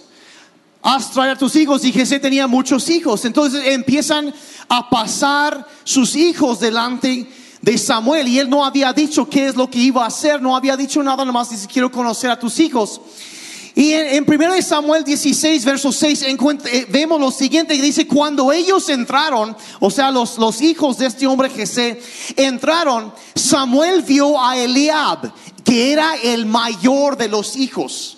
Haz 0.81 1.11
traer 1.11 1.31
a 1.31 1.37
tus 1.37 1.55
hijos 1.55 1.83
y 1.85 1.91
Jesé 1.91 2.19
tenía 2.19 2.45
muchos 2.45 2.89
hijos. 2.89 3.25
Entonces 3.25 3.63
empiezan 3.67 4.33
a 4.67 4.89
pasar 4.89 5.65
sus 5.83 6.15
hijos 6.15 6.59
delante 6.59 7.27
de 7.61 7.77
Samuel 7.77 8.27
y 8.27 8.39
él 8.39 8.49
no 8.49 8.65
había 8.65 8.91
dicho 8.93 9.27
qué 9.29 9.47
es 9.47 9.55
lo 9.55 9.69
que 9.69 9.79
iba 9.79 10.03
a 10.03 10.07
hacer, 10.07 10.41
no 10.41 10.55
había 10.55 10.77
dicho 10.77 11.01
nada, 11.01 11.25
nomás 11.25 11.49
dice 11.49 11.67
quiero 11.67 11.91
conocer 11.91 12.29
a 12.29 12.37
tus 12.37 12.59
hijos. 12.59 13.01
Y 13.75 13.91
en, 13.91 14.25
1 14.25 14.61
Samuel 14.61 15.03
16, 15.03 15.65
verso 15.65 15.91
6, 15.91 16.23
eh, 16.23 16.87
vemos 16.89 17.19
lo 17.19 17.29
siguiente, 17.29 17.73
dice, 17.73 18.07
cuando 18.07 18.53
ellos 18.53 18.87
entraron, 18.87 19.55
o 19.81 19.91
sea, 19.91 20.11
los, 20.11 20.37
los 20.37 20.61
hijos 20.61 20.97
de 20.97 21.07
este 21.07 21.27
hombre 21.27 21.49
Jesé, 21.49 22.01
entraron, 22.37 23.13
Samuel 23.35 24.01
vio 24.01 24.41
a 24.41 24.57
Eliab, 24.57 25.33
que 25.65 25.91
era 25.91 26.15
el 26.15 26.45
mayor 26.45 27.17
de 27.17 27.27
los 27.27 27.57
hijos. 27.57 28.17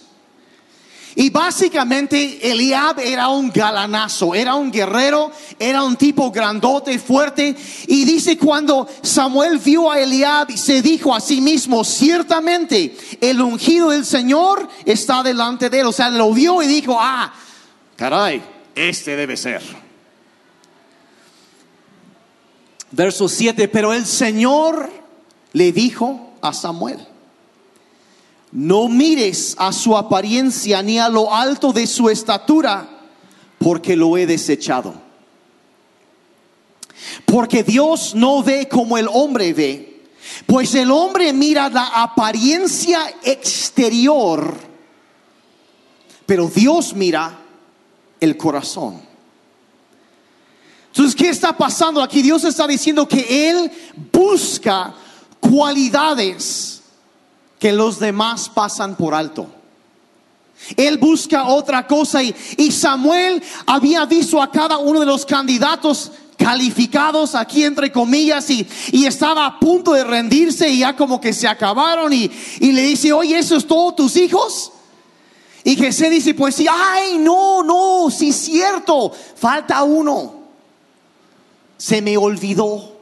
Y 1.20 1.32
básicamente 1.32 2.48
Eliab 2.48 3.00
era 3.00 3.30
un 3.30 3.50
galanazo, 3.50 4.36
era 4.36 4.54
un 4.54 4.70
guerrero, 4.70 5.32
era 5.58 5.82
un 5.82 5.96
tipo 5.96 6.30
grandote, 6.30 7.00
fuerte. 7.00 7.56
Y 7.88 8.06
dice 8.06 8.38
cuando 8.38 8.88
Samuel 9.02 9.58
vio 9.58 9.92
a 9.92 10.00
Eliab, 10.00 10.56
se 10.56 10.84
dijo 10.84 11.16
a 11.16 11.20
sí 11.20 11.42
mismo, 11.42 11.84
ciertamente 11.84 12.96
el 13.20 13.42
ungido 13.42 13.90
del 13.90 14.06
Señor 14.06 14.70
está 14.86 15.24
delante 15.24 15.72
de 15.72 15.80
él. 15.80 15.88
O 15.88 15.92
sea, 15.92 16.12
lo 16.12 16.32
vio 16.32 16.62
y 16.62 16.68
dijo, 16.68 16.96
ah, 17.00 17.34
caray, 17.96 18.44
este 18.76 19.16
debe 19.16 19.36
ser. 19.38 19.64
Verso 22.92 23.28
7, 23.28 23.68
pero 23.70 23.92
el 23.92 24.06
Señor 24.06 24.92
le 25.54 25.72
dijo 25.72 26.36
a 26.44 26.54
Samuel, 26.54 27.00
no 28.58 28.90
mires 28.90 29.54
a 29.60 29.72
su 29.72 29.96
apariencia 29.96 30.82
ni 30.82 30.98
a 30.98 31.10
lo 31.10 31.32
alto 31.32 31.72
de 31.72 31.86
su 31.86 32.10
estatura, 32.10 32.90
porque 33.60 33.96
lo 33.96 34.18
he 34.18 34.26
desechado. 34.26 34.96
Porque 37.28 37.62
Dios 37.62 38.16
no 38.16 38.42
ve 38.42 38.68
como 38.68 38.98
el 38.98 39.08
hombre 39.14 39.54
ve, 39.54 40.06
pues 40.48 40.74
el 40.74 40.90
hombre 40.90 41.34
mira 41.34 41.70
la 41.70 41.86
apariencia 42.02 43.02
exterior, 43.22 44.58
pero 46.26 46.48
Dios 46.48 46.96
mira 46.96 47.38
el 48.20 48.36
corazón. 48.38 49.00
Entonces, 50.88 51.16
¿qué 51.16 51.30
está 51.30 51.56
pasando 51.56 52.02
aquí? 52.02 52.24
Dios 52.24 52.44
está 52.44 52.66
diciendo 52.66 53.08
que 53.08 53.52
Él 53.52 53.72
busca 54.12 54.96
cualidades 55.40 56.77
que 57.60 57.72
los 57.72 58.00
demás 58.00 58.50
pasan 58.50 58.96
por 58.96 59.14
alto. 59.14 59.48
Él 60.76 60.98
busca 60.98 61.48
otra 61.48 61.86
cosa 61.86 62.22
y, 62.24 62.34
Samuel 62.72 63.42
había 63.66 64.06
visto 64.06 64.42
a 64.42 64.52
cada 64.52 64.78
uno 64.78 65.00
de 65.00 65.06
los 65.06 65.26
candidatos 65.26 66.12
calificados 66.36 67.36
aquí 67.36 67.64
entre 67.64 67.92
comillas 67.92 68.50
y, 68.50 68.68
estaba 69.06 69.46
a 69.46 69.60
punto 69.60 69.94
de 69.94 70.04
rendirse 70.04 70.68
y 70.70 70.80
ya 70.80 70.96
como 70.96 71.22
que 71.22 71.34
se 71.34 71.48
acabaron 71.48 72.12
y, 72.12 72.30
le 72.60 72.82
dice, 72.82 73.14
oye, 73.14 73.38
¿eso 73.38 73.56
es 73.56 73.68
todo 73.68 73.94
tus 73.94 74.16
hijos? 74.18 74.72
Y 75.64 75.76
Jesús 75.76 76.10
dice, 76.10 76.34
pues 76.34 76.56
sí, 76.56 76.66
ay, 76.70 77.18
no, 77.20 77.62
no, 77.62 78.10
sí 78.10 78.30
es 78.30 78.38
cierto, 78.38 79.12
falta 79.36 79.84
uno. 79.84 80.36
Se 81.78 82.02
me 82.02 82.18
olvidó. 82.18 82.98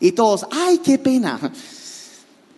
Y 0.00 0.12
todos, 0.12 0.46
ay, 0.50 0.78
qué 0.78 0.98
pena. 0.98 1.38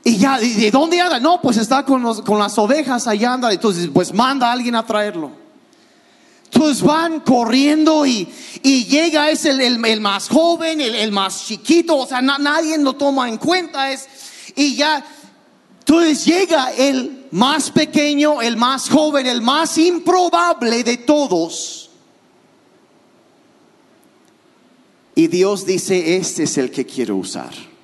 Y 0.07 0.19
ya, 0.19 0.39
¿de 0.39 0.71
dónde 0.71 1.01
anda? 1.01 1.19
No, 1.19 1.41
pues 1.43 1.57
está 1.57 1.85
con, 1.85 2.05
las 2.39 2.59
ovejas 2.59 3.09
allá 3.09 3.33
anda. 3.33 3.53
Entonces, 3.53 3.91
pues 3.93 4.15
manda 4.15 4.47
a 4.47 4.53
alguien 4.53 4.77
a 4.77 4.87
traerlo. 4.87 5.33
Entonces 6.45 6.81
van 6.81 7.19
corriendo 7.19 8.07
y, 8.07 8.29
llega, 8.63 9.31
es 9.31 9.45
el, 9.47 9.81
más 10.01 10.29
joven, 10.29 10.81
el, 10.81 11.11
más 11.11 11.47
chiquito, 11.47 11.97
o 11.97 12.07
sea, 12.07 12.23
nadie 12.23 12.79
lo 12.79 12.93
toma 12.93 13.29
en 13.29 13.37
cuenta. 13.37 13.91
Es, 13.91 14.07
y 14.55 14.77
ya, 14.77 15.05
entonces 15.81 16.25
llega 16.25 16.71
el 16.71 17.27
más 17.33 17.73
pequeño, 17.73 18.41
el 18.41 18.57
más 18.57 18.89
joven, 18.89 19.27
el 19.27 19.43
más 19.43 19.77
improbable 19.77 20.85
de 20.85 20.99
todos. 20.99 21.91
Y 25.17 25.27
Dios 25.27 25.67
dice, 25.67 26.17
este 26.17 26.45
es 26.45 26.59
el 26.59 26.71
que 26.71 26.87
quiero 26.87 27.17
usar. 27.17 27.75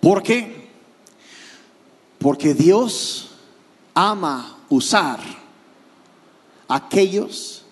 ¿Por 0.00 0.22
qué? 0.22 0.68
Porque 2.18 2.54
Dios 2.54 3.30
ama 3.94 4.58
usar 4.68 5.20
aquellos 6.68 7.64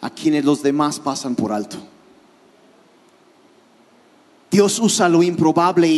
a 0.00 0.10
quienes 0.10 0.44
los 0.44 0.62
demás 0.62 0.98
pasan 0.98 1.34
por 1.34 1.52
alto. 1.52 1.76
Dios 4.50 4.78
usa 4.78 5.08
lo 5.08 5.22
improbable 5.22 5.88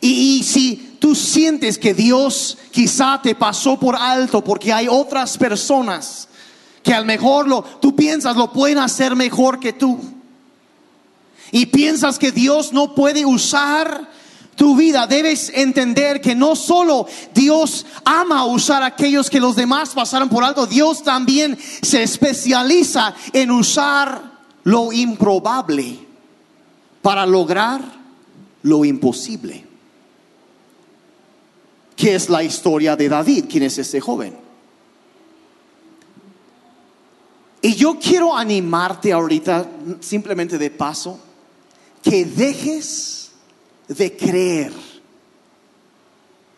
y, 0.00 0.42
si 0.44 0.96
tú 1.00 1.14
sientes 1.14 1.78
que 1.78 1.94
Dios 1.94 2.56
quizá 2.70 3.20
te 3.22 3.34
pasó 3.34 3.80
por 3.80 3.96
alto 3.96 4.44
porque 4.44 4.72
hay 4.72 4.86
otras 4.88 5.36
personas 5.36 6.28
que 6.82 6.94
a 6.94 7.00
lo 7.00 7.06
mejor 7.06 7.48
lo, 7.48 7.62
tú 7.62 7.96
piensas 7.96 8.36
lo 8.36 8.52
pueden 8.52 8.78
hacer 8.78 9.16
mejor 9.16 9.58
que 9.58 9.72
tú 9.72 9.98
y 11.50 11.66
piensas 11.66 12.18
que 12.18 12.30
Dios 12.30 12.72
no 12.72 12.94
puede 12.94 13.24
usar 13.24 14.08
tu 14.56 14.74
vida, 14.74 15.06
debes 15.06 15.52
entender 15.54 16.20
que 16.20 16.34
no 16.34 16.56
solo 16.56 17.06
Dios 17.34 17.86
ama 18.04 18.44
usar 18.46 18.82
a 18.82 18.86
aquellos 18.86 19.30
que 19.30 19.38
los 19.38 19.54
demás 19.54 19.90
pasaron 19.90 20.28
por 20.28 20.42
alto, 20.42 20.66
Dios 20.66 21.02
también 21.04 21.56
se 21.82 22.02
especializa 22.02 23.14
en 23.32 23.50
usar 23.50 24.32
lo 24.64 24.92
improbable 24.92 25.98
para 27.02 27.24
lograr 27.26 27.80
lo 28.62 28.84
imposible. 28.84 29.64
¿Qué 31.94 32.14
es 32.14 32.28
la 32.28 32.42
historia 32.42 32.96
de 32.96 33.08
David? 33.08 33.44
¿Quién 33.48 33.62
es 33.62 33.78
ese 33.78 34.00
joven? 34.00 34.36
Y 37.62 37.74
yo 37.74 37.98
quiero 37.98 38.36
animarte 38.36 39.12
ahorita, 39.12 39.66
simplemente 40.00 40.58
de 40.58 40.70
paso, 40.70 41.18
que 42.02 42.24
dejes 42.24 43.25
de 43.88 44.16
creer 44.16 44.72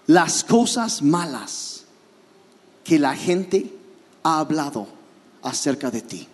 las 0.07 0.43
cosas 0.43 1.03
malas 1.03 1.85
que 2.85 2.99
la 2.99 3.15
gente 3.15 3.71
ha 4.23 4.39
hablado 4.41 4.87
acerca 5.43 5.91
de 5.91 6.03
ti. 6.03 6.29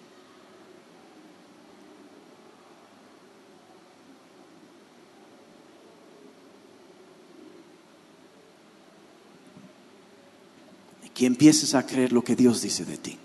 que 11.14 11.26
empieces 11.26 11.76
a 11.76 11.86
creer 11.86 12.12
lo 12.12 12.24
que 12.24 12.34
Dios 12.34 12.60
dice 12.60 12.84
de 12.84 12.98
ti. 12.98 13.16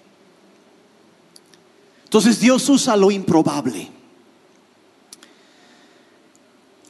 Entonces 2.03 2.39
Dios 2.39 2.69
usa 2.69 2.95
lo 2.95 3.09
improbable 3.09 3.98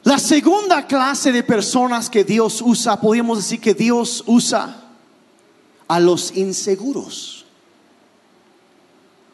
La 0.02 0.18
segunda 0.18 0.86
clase 0.86 1.30
de 1.30 1.42
personas 1.42 2.08
que 2.08 2.24
Dios 2.24 2.62
usa, 2.62 2.98
podríamos 2.98 3.38
decir 3.38 3.60
que 3.60 3.74
Dios 3.74 4.24
usa 4.26 4.76
a 5.86 6.00
los 6.00 6.34
inseguros. 6.36 7.44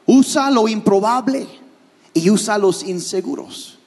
Usa 0.06 0.50
lo 0.50 0.66
improbable 0.66 1.46
y 2.14 2.30
usa 2.30 2.54
a 2.54 2.58
los 2.58 2.82
inseguros. 2.82 3.78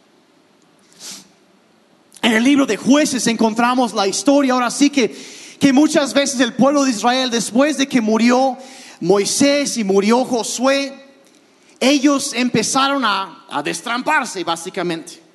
En 2.21 2.33
el 2.33 2.43
libro 2.43 2.65
de 2.65 2.77
jueces 2.77 3.27
encontramos 3.27 3.93
la 3.93 4.07
historia, 4.07 4.53
ahora 4.53 4.71
sí 4.71 4.89
que, 4.89 5.15
que 5.59 5.73
muchas 5.73 6.13
veces 6.13 6.39
el 6.39 6.53
pueblo 6.53 6.83
de 6.83 6.91
Israel, 6.91 7.29
después 7.29 7.77
de 7.77 7.87
que 7.87 8.01
murió 8.01 8.57
Moisés 9.01 9.77
y 9.77 9.83
murió 9.83 10.23
Josué, 10.23 10.93
ellos 11.79 12.33
empezaron 12.33 13.03
a, 13.03 13.45
a 13.49 13.63
destramparse 13.63 14.43
básicamente. 14.43 15.28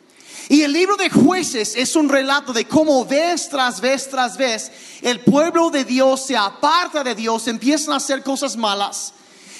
Y 0.48 0.62
el 0.62 0.72
libro 0.72 0.96
de 0.96 1.08
jueces 1.08 1.74
es 1.76 1.96
un 1.96 2.08
relato 2.08 2.52
de 2.52 2.66
cómo 2.66 3.04
vez 3.04 3.48
tras 3.48 3.80
vez 3.80 4.10
tras 4.10 4.36
vez 4.36 4.70
el 5.00 5.20
pueblo 5.20 5.70
de 5.70 5.84
Dios 5.84 6.26
se 6.26 6.36
aparta 6.36 7.02
de 7.02 7.14
Dios, 7.14 7.48
empiezan 7.48 7.94
a 7.94 7.96
hacer 7.96 8.22
cosas 8.22 8.56
malas 8.56 9.14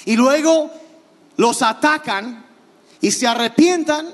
y 0.05 0.15
luego 0.15 0.71
los 1.37 1.61
atacan 1.61 2.45
y 3.01 3.11
se 3.11 3.25
arrepientan 3.25 4.07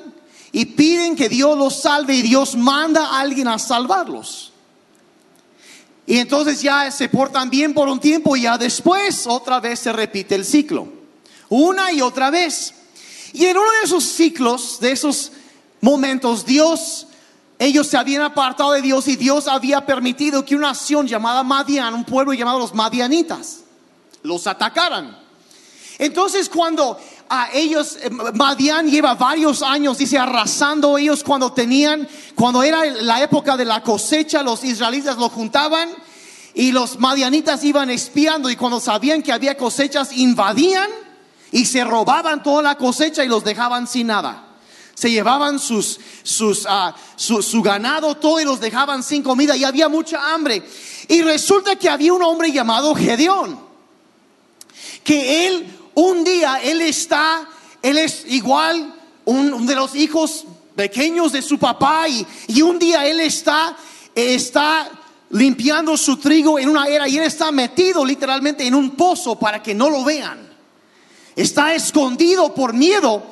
y 0.54 0.66
piden 0.66 1.16
que 1.16 1.30
Dios 1.30 1.58
los 1.58 1.82
salve 1.82 2.16
y 2.16 2.22
Dios 2.22 2.56
manda 2.56 3.06
a 3.06 3.20
alguien 3.20 3.48
a 3.48 3.60
salvarlos. 3.60 4.52
Y 6.06 6.18
entonces 6.18 6.62
ya 6.62 6.90
se 6.92 7.10
portan 7.10 7.50
bien 7.50 7.74
por 7.74 7.88
un 7.88 8.00
tiempo 8.00 8.36
y 8.36 8.42
ya 8.42 8.58
después 8.58 9.28
otra 9.28 9.60
vez 9.60 9.80
se 9.80 9.94
repite 9.94 10.36
el 10.36 10.46
ciclo. 10.46 10.88
Una 11.50 11.92
y 11.92 12.02
otra 12.02 12.30
vez. 12.30 12.74
Y 13.34 13.46
en 13.46 13.58
uno 13.58 13.72
de 13.72 13.86
esos 13.86 14.04
ciclos, 14.04 14.80
de 14.80 14.92
esos 14.92 15.32
momentos, 15.82 16.46
Dios, 16.46 17.08
ellos 17.60 17.88
se 17.88 17.98
habían 17.98 18.22
apartado 18.22 18.72
de 18.72 18.82
Dios 18.82 19.08
y 19.08 19.16
Dios 19.16 19.48
había 19.48 19.86
permitido 19.86 20.46
que 20.46 20.56
una 20.56 20.70
nación 20.70 21.08
llamada 21.08 21.44
Madian, 21.44 21.94
un 21.94 22.06
pueblo 22.06 22.34
llamado 22.34 22.60
los 22.60 22.74
Madianitas, 22.74 23.62
los 24.24 24.48
atacaran. 24.48 25.20
Entonces 26.00 26.50
cuando 26.50 26.98
a 27.30 27.50
ellos, 27.54 27.98
eh, 28.02 28.10
Madian 28.10 28.90
lleva 28.90 29.16
varios 29.16 29.62
años, 29.62 29.98
dice, 29.98 30.18
arrasando 30.18 30.98
ellos 30.98 31.24
cuando 31.24 31.54
tenían, 31.54 32.08
cuando 32.36 32.64
era 32.64 32.84
la 32.86 33.22
época 33.22 33.56
de 33.56 33.66
la 33.66 33.84
cosecha, 33.84 34.44
los 34.44 34.64
israelitas 34.64 35.18
lo 35.18 35.30
juntaban 35.30 35.90
y 36.54 36.72
los 36.72 37.00
madianitas 37.00 37.64
iban 37.64 37.90
espiando 37.90 38.50
y 38.50 38.56
cuando 38.56 38.80
sabían 38.80 39.22
que 39.22 39.32
había 39.32 39.56
cosechas, 39.56 40.12
invadían 40.12 40.90
y 41.52 41.66
se 41.66 41.84
robaban 41.84 42.44
toda 42.44 42.62
la 42.62 42.76
cosecha 42.76 43.24
y 43.24 43.28
los 43.28 43.44
dejaban 43.44 43.88
sin 43.88 44.08
nada. 44.08 44.51
Se 44.94 45.10
llevaban 45.10 45.60
sus, 45.60 46.00
sus, 46.24 46.66
ah, 46.70 46.96
su, 47.16 47.62
ganado 47.62 48.16
todo 48.16 48.40
y 48.40 48.46
los 48.46 48.60
dejaban 48.60 49.04
sin 49.04 49.24
comida 49.24 49.56
y 49.56 49.64
había 49.64 49.90
mucha 49.90 50.34
hambre. 50.34 50.64
Y 51.08 51.22
resulta 51.22 51.76
que 51.76 51.90
había 51.90 52.14
un 52.14 52.22
hombre 52.22 52.52
llamado 52.52 52.94
Gedeón, 52.94 53.60
que 55.04 55.48
él 55.48 55.78
un 55.96 56.24
día, 56.24 56.60
él 56.64 56.82
está, 56.82 57.48
él 57.82 57.98
es 57.98 58.26
igual 58.28 58.96
un, 59.26 59.66
de 59.66 59.76
los 59.76 59.96
hijos 59.96 60.46
pequeños 60.76 61.32
de 61.32 61.42
su 61.42 61.58
papá 61.58 62.08
y, 62.08 62.26
y 62.48 62.62
un 62.62 62.80
día 62.80 63.06
él 63.08 63.20
está, 63.20 63.76
está 64.16 64.90
limpiando 65.32 65.98
su 65.98 66.18
trigo 66.18 66.60
en 66.60 66.70
una 66.70 66.88
era 66.88 67.08
y 67.08 67.18
él 67.18 67.24
está 67.24 67.52
metido 67.52 68.06
literalmente 68.06 68.66
en 68.66 68.76
un 68.76 68.92
pozo 68.92 69.38
para 69.38 69.62
que 69.62 69.74
no 69.74 69.90
lo 69.90 70.04
vean. 70.04 70.50
Está 71.36 71.74
escondido 71.74 72.54
por 72.54 72.74
miedo 72.74 73.24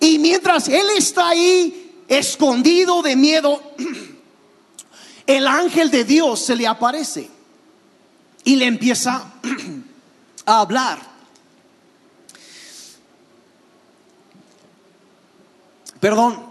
y 0.00 0.18
mientras 0.18 0.68
él 0.68 0.86
está 0.96 1.30
ahí 1.30 2.04
escondido 2.08 3.02
de 3.02 3.16
miedo, 3.16 3.62
el 5.26 5.46
ángel 5.46 5.90
de 5.90 6.04
Dios 6.04 6.40
se 6.40 6.56
le 6.56 6.66
aparece 6.66 7.30
y 8.44 8.56
le 8.56 8.66
empieza 8.66 9.32
a 10.46 10.60
hablar. 10.60 10.98
Perdón. 16.00 16.44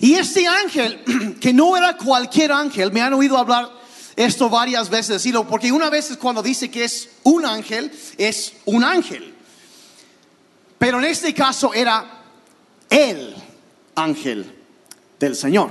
Y 0.00 0.14
este 0.14 0.46
ángel, 0.46 1.36
que 1.40 1.52
no 1.52 1.76
era 1.76 1.96
cualquier 1.96 2.52
ángel, 2.52 2.92
me 2.92 3.00
han 3.00 3.14
oído 3.14 3.38
hablar 3.38 3.70
esto 4.16 4.48
varias 4.48 4.90
veces, 4.90 5.08
decirlo, 5.08 5.46
porque 5.46 5.72
una 5.72 5.90
vez 5.90 6.16
cuando 6.18 6.42
dice 6.42 6.70
que 6.70 6.84
es 6.84 7.10
un 7.22 7.44
ángel, 7.46 7.92
es 8.18 8.54
un 8.64 8.84
ángel. 8.84 9.34
Pero 10.78 10.98
en 10.98 11.04
este 11.04 11.32
caso 11.32 11.72
era 11.72 12.23
el 12.90 13.34
ángel 13.94 14.52
del 15.18 15.36
Señor. 15.36 15.70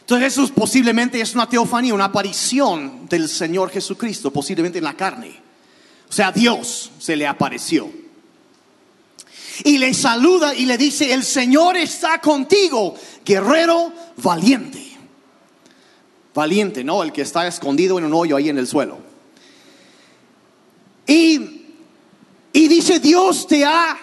Entonces 0.00 0.32
eso 0.32 0.54
posiblemente 0.54 1.20
es 1.20 1.34
una 1.34 1.48
teofanía, 1.48 1.92
una 1.92 2.06
aparición 2.06 3.06
del 3.08 3.28
Señor 3.28 3.70
Jesucristo, 3.70 4.32
posiblemente 4.32 4.78
en 4.78 4.84
la 4.84 4.96
carne. 4.96 5.38
O 6.08 6.12
sea, 6.12 6.32
Dios 6.32 6.90
se 6.98 7.14
le 7.14 7.26
apareció 7.26 7.90
y 9.64 9.78
le 9.78 9.92
saluda 9.92 10.54
y 10.54 10.66
le 10.66 10.78
dice, 10.78 11.12
el 11.12 11.24
Señor 11.24 11.76
está 11.76 12.20
contigo, 12.20 12.94
guerrero 13.24 13.92
valiente. 14.16 14.84
Valiente, 16.34 16.84
¿no? 16.84 17.02
El 17.02 17.12
que 17.12 17.22
está 17.22 17.46
escondido 17.46 17.98
en 17.98 18.04
un 18.04 18.14
hoyo 18.14 18.36
ahí 18.36 18.48
en 18.48 18.58
el 18.58 18.66
suelo. 18.66 18.98
Y, 21.06 21.64
y 22.52 22.68
dice, 22.68 23.00
Dios 23.00 23.46
te 23.46 23.64
ha 23.64 23.98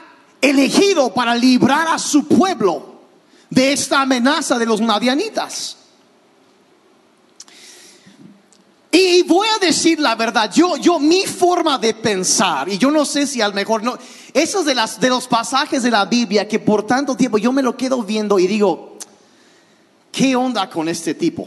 elegido 0.50 1.14
para 1.14 1.36
librar 1.36 1.88
a 1.88 1.98
su 1.98 2.28
pueblo 2.28 2.96
de 3.50 3.74
esta 3.74 4.02
amenaza 4.02 4.60
de 4.60 4.66
los 4.66 4.82
madianitas. 4.82 5.78
Y 8.92 9.24
voy 9.24 9.48
a 9.54 9.60
decir 9.60 10.00
la 10.00 10.16
verdad, 10.16 10.52
yo, 10.54 10.78
yo, 10.78 11.00
mi 11.00 11.26
forma 11.26 11.78
de 11.78 11.94
pensar, 11.94 12.70
y 12.70 12.78
yo 12.78 12.92
no 12.92 13.04
sé 13.04 13.28
si 13.28 13.42
al 13.42 13.54
mejor 13.54 13.84
no, 13.84 13.98
esos 14.34 14.64
de, 14.66 14.74
las, 14.74 15.00
de 15.02 15.10
los 15.10 15.28
pasajes 15.28 15.84
de 15.84 15.92
la 15.92 16.06
Biblia 16.06 16.48
que 16.48 16.60
por 16.60 16.86
tanto 16.86 17.18
tiempo 17.18 17.38
yo 17.38 17.52
me 17.52 17.62
lo 17.62 17.76
quedo 17.76 18.04
viendo 18.04 18.40
y 18.40 18.48
digo, 18.48 18.98
¿qué 20.12 20.36
onda 20.36 20.70
con 20.70 20.88
este 20.88 21.14
tipo? 21.14 21.46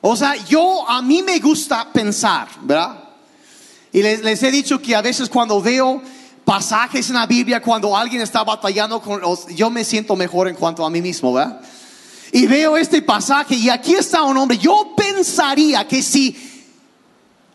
O 0.00 0.16
sea, 0.16 0.34
yo, 0.46 0.88
a 0.88 1.00
mí 1.00 1.22
me 1.22 1.38
gusta 1.38 1.92
pensar, 1.92 2.48
¿verdad? 2.62 3.04
Y 3.92 4.02
les 4.02 4.42
he 4.42 4.50
dicho 4.50 4.82
que 4.82 4.96
a 4.96 5.00
veces 5.00 5.28
cuando 5.28 5.62
veo 5.62 6.02
pasajes 6.44 7.08
en 7.08 7.16
la 7.16 7.26
Biblia, 7.26 7.62
cuando 7.62 7.96
alguien 7.96 8.22
está 8.22 8.44
batallando 8.44 9.00
con 9.00 9.20
los, 9.20 9.46
yo 9.48 9.70
me 9.70 9.84
siento 9.84 10.14
mejor 10.16 10.48
en 10.48 10.56
cuanto 10.56 10.84
a 10.84 10.90
mí 10.90 11.00
mismo, 11.00 11.32
¿verdad? 11.32 11.60
y 12.34 12.48
veo 12.48 12.76
este 12.76 13.00
pasaje 13.00 13.54
y 13.54 13.70
aquí 13.70 13.94
está 13.94 14.24
un 14.24 14.36
hombre, 14.36 14.58
yo 14.58 14.92
pensaría 14.96 15.86
que 15.86 16.02
si 16.02 16.36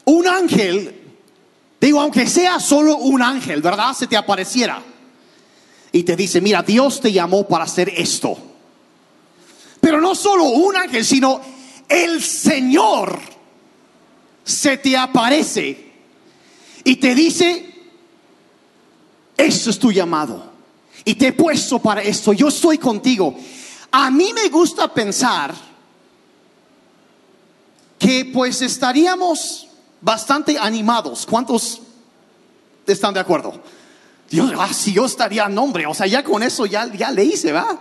un 0.05 0.25
ángel, 0.25 1.01
digo, 1.81 1.99
aunque 1.99 2.25
sea 2.25 2.61
solo 2.61 2.95
un 2.95 3.21
ángel, 3.21 3.61
¿verdad? 3.61 3.93
Se 3.93 4.07
te 4.07 4.15
apareciera 4.15 4.81
y 5.91 6.03
te 6.03 6.15
dice, 6.15 6.39
mira, 6.39 6.63
Dios 6.63 7.01
te 7.01 7.11
llamó 7.11 7.45
para 7.45 7.65
hacer 7.65 7.89
esto. 7.89 8.37
Pero 9.81 9.99
no 9.99 10.15
solo 10.15 10.45
un 10.45 10.77
ángel, 10.77 11.03
sino 11.03 11.41
el 11.89 12.23
Señor 12.23 13.19
se 14.45 14.77
te 14.77 14.95
aparece 14.95 15.91
y 16.85 16.95
te 16.95 17.15
dice, 17.15 17.68
esto 19.39 19.69
es 19.69 19.79
tu 19.79 19.91
llamado. 19.91 20.51
Y 21.05 21.15
te 21.15 21.27
he 21.27 21.33
puesto 21.33 21.79
para 21.79 22.01
esto, 22.01 22.33
yo 22.33 22.49
estoy 22.49 22.77
contigo. 22.77 23.35
A 23.91 24.11
mí 24.11 24.33
me 24.33 24.49
gusta 24.49 24.93
pensar 24.93 25.55
que 27.97 28.29
pues 28.33 28.61
estaríamos 28.61 29.67
bastante 30.01 30.57
animados. 30.57 31.25
¿Cuántos 31.25 31.81
están 32.85 33.13
de 33.13 33.21
acuerdo? 33.21 33.61
Dios, 34.29 34.51
ah, 34.57 34.73
si 34.73 34.93
yo 34.93 35.05
estaría 35.05 35.47
nombre, 35.47 35.85
o 35.87 35.93
sea, 35.93 36.05
ya 36.05 36.23
con 36.23 36.43
eso 36.43 36.65
ya, 36.65 36.91
ya 36.93 37.09
le 37.09 37.23
hice, 37.23 37.51
¿va? 37.51 37.79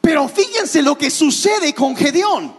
Pero 0.00 0.28
fíjense 0.28 0.82
lo 0.82 0.98
que 0.98 1.10
sucede 1.10 1.74
con 1.74 1.96
Gedeón. 1.96 2.54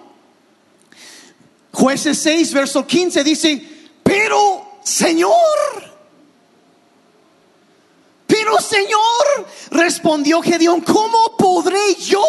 Jueces 1.71 2.17
6, 2.19 2.53
verso 2.53 2.87
15 2.87 3.23
dice, 3.23 3.89
pero 4.01 4.79
Señor, 4.83 5.88
pero 8.39 8.61
Señor, 8.61 9.47
respondió 9.71 10.41
Gedeón, 10.41 10.81
¿cómo 10.81 11.35
podré 11.37 11.95
yo 11.95 12.23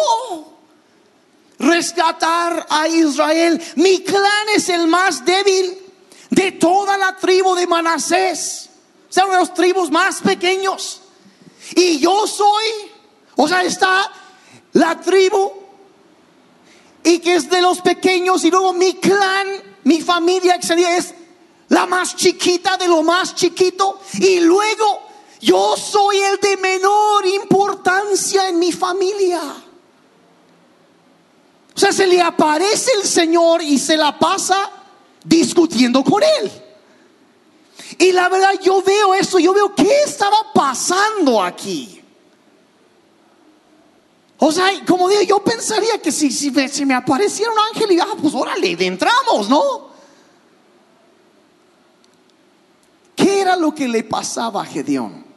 rescatar 1.57 2.67
a 2.69 2.87
Israel? 2.87 3.61
Mi 3.75 4.01
clan 4.01 4.49
es 4.53 4.67
el 4.69 4.87
más 4.87 5.23
débil 5.23 5.79
de 6.29 6.51
toda 6.53 6.97
la 6.97 7.15
tribu 7.15 7.55
de 7.55 7.65
Manasés. 7.65 8.69
O 9.09 9.13
sea, 9.13 9.23
uno 9.23 9.33
de 9.33 9.39
los 9.39 9.53
tribus 9.53 9.89
más 9.89 10.19
pequeños. 10.21 11.01
Y 11.75 11.99
yo 11.99 12.27
soy, 12.27 12.65
o 13.37 13.47
sea, 13.47 13.63
está 13.63 14.11
la 14.73 14.99
tribu 14.99 15.49
y 17.03 17.19
que 17.19 17.35
es 17.35 17.49
de 17.49 17.61
los 17.61 17.79
pequeños 17.79 18.43
y 18.43 18.51
luego 18.51 18.73
mi 18.73 18.95
clan, 18.95 19.47
mi 19.85 20.01
familia 20.01 20.55
es 20.55 21.13
la 21.69 21.85
más 21.85 22.17
chiquita 22.17 22.75
de 22.75 22.89
lo 22.89 23.01
más 23.01 23.33
chiquito 23.33 24.01
y 24.19 24.41
luego 24.41 25.10
yo 25.41 25.75
soy 25.75 26.17
el 26.17 26.37
de 26.37 26.57
menor 26.57 27.25
importancia 27.25 28.47
en 28.47 28.59
mi 28.59 28.71
familia. 28.71 29.41
sea, 31.73 31.91
se 31.91 32.05
le 32.05 32.21
aparece 32.21 32.91
el 33.01 33.07
Señor 33.07 33.63
y 33.63 33.79
se 33.79 33.97
la 33.97 34.17
pasa 34.19 34.69
discutiendo 35.23 36.03
con 36.03 36.21
él. 36.21 36.51
Y 37.97 38.11
la 38.11 38.29
verdad 38.29 38.53
yo 38.61 38.83
veo 38.83 39.15
esto, 39.15 39.39
yo 39.39 39.53
veo 39.53 39.73
qué 39.73 40.03
estaba 40.03 40.53
pasando 40.53 41.41
aquí. 41.41 42.03
O 44.37 44.51
sea, 44.51 44.69
como 44.87 45.09
digo, 45.09 45.21
yo 45.23 45.43
pensaría 45.43 45.99
que 46.01 46.11
si, 46.11 46.31
si, 46.31 46.51
me, 46.51 46.67
si 46.67 46.85
me 46.85 46.93
apareciera 46.93 47.51
un 47.51 47.59
ángel 47.73 47.91
y 47.91 47.99
ah, 47.99 48.15
pues 48.19 48.33
órale, 48.33 48.75
entramos, 48.79 49.49
¿no? 49.49 49.91
¿Qué 53.15 53.41
era 53.41 53.55
lo 53.55 53.73
que 53.73 53.87
le 53.87 54.03
pasaba 54.03 54.61
a 54.61 54.65
Gedeón? 54.65 55.30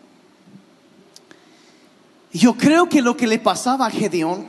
Yo 2.35 2.57
creo 2.57 2.88
que 2.88 3.01
lo 3.01 3.16
que 3.16 3.29
le 3.29 3.38
pasaba 3.38 3.87
a 3.87 3.90
Gedeón 3.90 4.49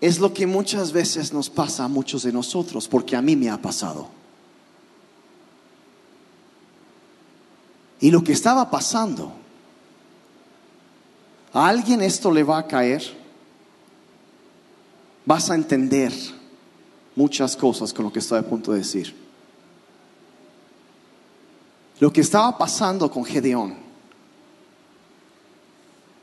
es 0.00 0.20
lo 0.20 0.32
que 0.32 0.46
muchas 0.46 0.92
veces 0.92 1.32
nos 1.32 1.50
pasa 1.50 1.84
a 1.84 1.88
muchos 1.88 2.22
de 2.22 2.32
nosotros, 2.32 2.86
porque 2.86 3.16
a 3.16 3.20
mí 3.20 3.34
me 3.34 3.50
ha 3.50 3.60
pasado. 3.60 4.06
Y 7.98 8.12
lo 8.12 8.22
que 8.22 8.30
estaba 8.30 8.70
pasando, 8.70 9.32
a 11.52 11.66
alguien 11.66 12.00
esto 12.00 12.30
le 12.30 12.44
va 12.44 12.58
a 12.58 12.66
caer, 12.68 13.02
vas 15.26 15.50
a 15.50 15.56
entender 15.56 16.12
muchas 17.16 17.56
cosas 17.56 17.92
con 17.92 18.04
lo 18.04 18.12
que 18.12 18.20
estoy 18.20 18.38
a 18.38 18.48
punto 18.48 18.70
de 18.70 18.78
decir. 18.78 19.16
Lo 21.98 22.12
que 22.12 22.20
estaba 22.20 22.56
pasando 22.56 23.10
con 23.10 23.24
Gedeón 23.24 23.87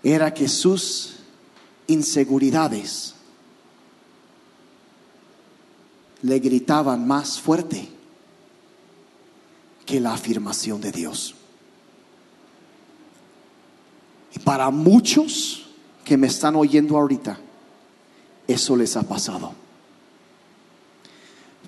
era 0.05 0.31
que 0.31 0.47
sus 0.47 1.15
inseguridades 1.87 3.15
le 6.21 6.37
gritaban 6.37 7.07
más 7.07 7.39
fuerte 7.39 7.89
que 9.83 9.99
la 9.99 10.13
afirmación 10.13 10.79
de 10.79 10.91
Dios. 10.91 11.33
Y 14.35 14.39
para 14.39 14.69
muchos 14.69 15.69
que 16.03 16.17
me 16.17 16.27
están 16.27 16.55
oyendo 16.55 16.97
ahorita, 16.97 17.39
eso 18.47 18.75
les 18.75 18.95
ha 18.95 19.01
pasado. 19.01 19.53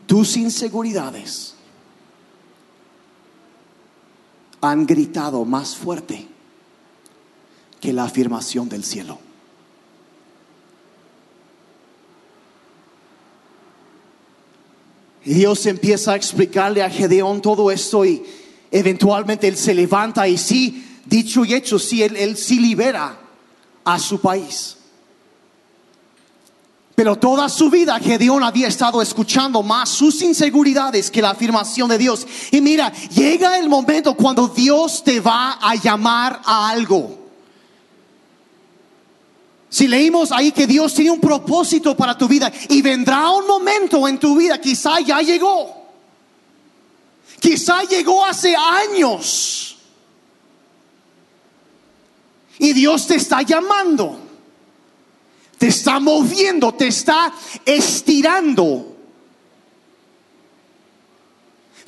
Tus 0.05 0.37
inseguridades 0.37 1.55
han 4.61 4.85
gritado 4.85 5.43
más 5.43 5.75
fuerte 5.75 6.36
la 7.93 8.05
afirmación 8.05 8.69
del 8.69 8.83
cielo. 8.83 9.19
Y 15.27 15.33
Dios 15.33 15.65
empieza 15.65 16.13
a 16.13 16.15
explicarle 16.15 16.81
a 16.81 16.89
Gedeón 16.89 17.41
todo 17.41 17.69
esto 17.69 18.05
y 18.05 18.23
eventualmente 18.71 19.47
él 19.47 19.57
se 19.57 19.73
levanta 19.73 20.25
y 20.25 20.37
sí, 20.37 21.01
dicho 21.05 21.43
y 21.43 21.53
hecho, 21.53 21.77
sí, 21.77 22.01
él, 22.01 22.15
él 22.15 22.37
sí 22.37 22.59
libera 22.59 23.19
a 23.83 23.99
su 23.99 24.21
país. 24.21 24.77
Pero 26.95 27.15
toda 27.15 27.47
su 27.49 27.69
vida 27.69 27.99
Gedeón 27.99 28.41
había 28.41 28.69
estado 28.69 29.01
escuchando 29.01 29.61
más 29.61 29.89
sus 29.89 30.21
inseguridades 30.21 31.11
que 31.11 31.21
la 31.21 31.31
afirmación 31.31 31.89
de 31.89 31.97
Dios. 31.97 32.25
Y 32.49 32.61
mira, 32.61 32.91
llega 33.09 33.59
el 33.59 33.69
momento 33.69 34.15
cuando 34.15 34.47
Dios 34.47 35.03
te 35.03 35.19
va 35.19 35.59
a 35.61 35.75
llamar 35.75 36.41
a 36.43 36.69
algo. 36.69 37.26
Si 39.69 39.87
leímos 39.87 40.31
ahí 40.31 40.51
que 40.51 40.65
Dios 40.65 40.93
tiene 40.93 41.11
un 41.11 41.19
propósito 41.19 41.95
para 41.95 42.17
tu 42.17 42.27
vida 42.27 42.51
y 42.69 42.81
vendrá 42.81 43.29
un 43.31 43.45
momento 43.45 44.07
en 44.07 44.17
tu 44.17 44.35
vida, 44.37 44.59
quizá 44.59 44.99
ya 44.99 45.21
llegó. 45.21 45.85
Quizá 47.39 47.83
llegó 47.83 48.25
hace 48.25 48.55
años. 48.55 49.77
Y 52.59 52.73
Dios 52.73 53.05
te 53.07 53.15
está 53.15 53.41
llamando 53.41 54.27
te 55.57 55.67
está 55.67 55.99
moviendo, 55.99 56.73
te 56.73 56.87
está 56.87 57.33
estirando, 57.65 58.95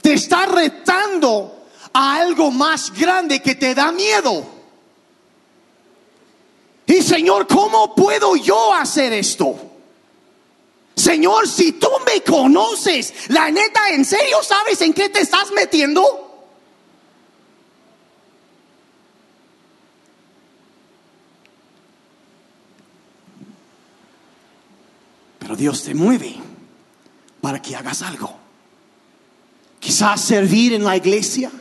te 0.02 0.14
está 0.14 0.46
retando 0.48 1.68
a 1.94 2.16
algo 2.16 2.52
más 2.52 2.92
grande 2.92 3.42
que 3.42 3.56
te 3.56 3.76
da 3.76 3.92
miedo. 3.92 4.59
Y 6.90 7.04
Señor, 7.04 7.46
¿cómo 7.46 7.94
puedo 7.94 8.36
yo 8.36 8.74
hacer 8.74 9.14
esto? 9.14 9.56
Señor, 10.96 11.48
si 11.48 11.74
tú 11.74 11.88
me 12.04 12.24
conoces, 12.24 13.30
la 13.30 13.52
neta, 13.52 13.90
¿en 13.92 14.04
serio 14.04 14.42
sabes 14.42 14.82
en 14.82 14.92
qué 14.92 15.08
te 15.08 15.22
estás 15.22 15.52
metiendo? 15.52 16.02
Pero 25.38 25.56
Dios 25.56 25.84
te 25.84 25.94
mueve 25.94 26.38
para 27.40 27.62
que 27.62 27.76
hagas 27.76 28.02
algo. 28.02 28.36
Quizás 29.80 30.22
servir 30.22 30.74
en 30.74 30.84
la 30.84 30.98
iglesia. 30.98 31.52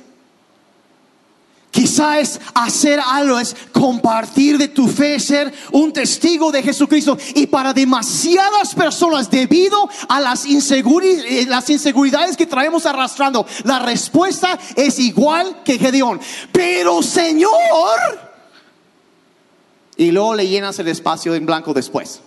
Quizás 1.88 2.38
hacer 2.52 3.00
algo, 3.00 3.38
es 3.38 3.56
compartir 3.72 4.58
de 4.58 4.68
tu 4.68 4.88
fe, 4.88 5.18
ser 5.18 5.50
un 5.72 5.90
testigo 5.90 6.52
de 6.52 6.62
Jesucristo. 6.62 7.16
Y 7.34 7.46
para 7.46 7.72
demasiadas 7.72 8.74
personas, 8.74 9.30
debido 9.30 9.88
a 10.06 10.20
las, 10.20 10.44
inseguridades, 10.44 11.24
eh, 11.26 11.46
las 11.48 11.70
inseguridades 11.70 12.36
que 12.36 12.44
traemos 12.44 12.84
arrastrando, 12.84 13.46
la 13.64 13.78
respuesta 13.78 14.58
es 14.76 14.98
igual 14.98 15.62
que 15.64 15.78
Gedeón. 15.78 16.20
Pero 16.52 17.02
Señor, 17.02 17.50
y 19.96 20.10
luego 20.10 20.34
le 20.34 20.46
llenas 20.46 20.78
el 20.78 20.88
espacio 20.88 21.34
en 21.34 21.46
blanco 21.46 21.72
después. 21.72 22.20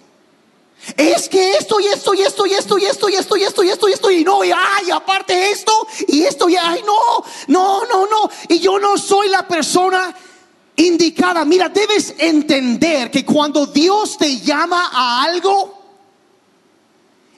Es 0.98 1.30
que 1.30 1.54
esto 1.54 1.80
y 1.80 1.86
esto 1.88 2.14
y 2.14 2.22
esto 2.22 2.46
y 2.46 2.54
esto 2.54 2.78
y 2.78 2.86
esto 2.86 3.10
y 3.10 3.16
esto 3.16 3.38
y 3.38 3.44
esto 3.44 3.64
y 3.64 3.70
esto 3.70 3.90
y 3.90 3.92
esto 3.94 4.12
y 4.12 4.24
no, 4.24 4.44
y 4.44 4.52
ay, 4.52 4.90
aparte 4.92 5.52
esto 5.52 5.72
y 6.08 6.24
esto 6.24 6.50
y 6.50 6.56
ay, 6.56 6.82
no, 6.86 7.24
no, 7.48 7.86
no, 7.86 8.08
no. 8.08 8.30
Y 8.50 8.60
yo 8.60 8.80
no 8.80 8.98
soy 8.98 9.30
la 9.30 9.48
persona 9.48 10.14
indicada. 10.76 11.46
Mira, 11.46 11.70
debes 11.70 12.16
entender 12.18 13.12
que 13.12 13.24
cuando 13.24 13.68
Dios 13.68 14.18
te 14.18 14.40
llama 14.40 14.90
a 14.92 15.24
algo, 15.24 15.80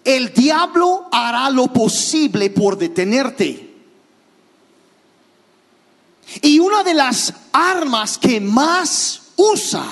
el 0.05 0.33
diablo 0.33 1.09
hará 1.11 1.49
lo 1.49 1.67
posible 1.67 2.49
por 2.49 2.77
detenerte. 2.77 3.73
Y 6.41 6.59
una 6.59 6.81
de 6.83 6.93
las 6.93 7.33
armas 7.51 8.17
que 8.17 8.39
más 8.39 9.21
usa 9.35 9.85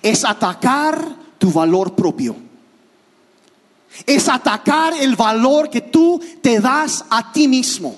es 0.00 0.24
atacar 0.24 1.16
tu 1.38 1.50
valor 1.50 1.96
propio 1.96 2.51
es 4.06 4.28
atacar 4.28 4.94
el 4.94 5.16
valor 5.16 5.70
que 5.70 5.80
tú 5.80 6.20
te 6.40 6.60
das 6.60 7.04
a 7.10 7.32
ti 7.32 7.48
mismo. 7.48 7.96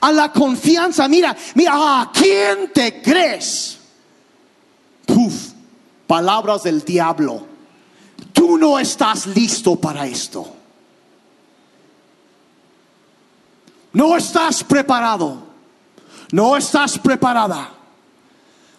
A 0.00 0.12
la 0.12 0.32
confianza, 0.32 1.08
mira, 1.08 1.36
mira, 1.54 1.72
¿a 1.74 2.10
quién 2.12 2.72
te 2.72 3.02
crees? 3.02 3.78
Puf, 5.06 5.52
palabras 6.06 6.62
del 6.62 6.84
diablo. 6.84 7.46
Tú 8.32 8.56
no 8.56 8.78
estás 8.78 9.26
listo 9.26 9.76
para 9.76 10.06
esto. 10.06 10.56
No 13.92 14.16
estás 14.16 14.62
preparado. 14.62 15.50
No 16.32 16.56
estás 16.56 16.98
preparada. 16.98 17.70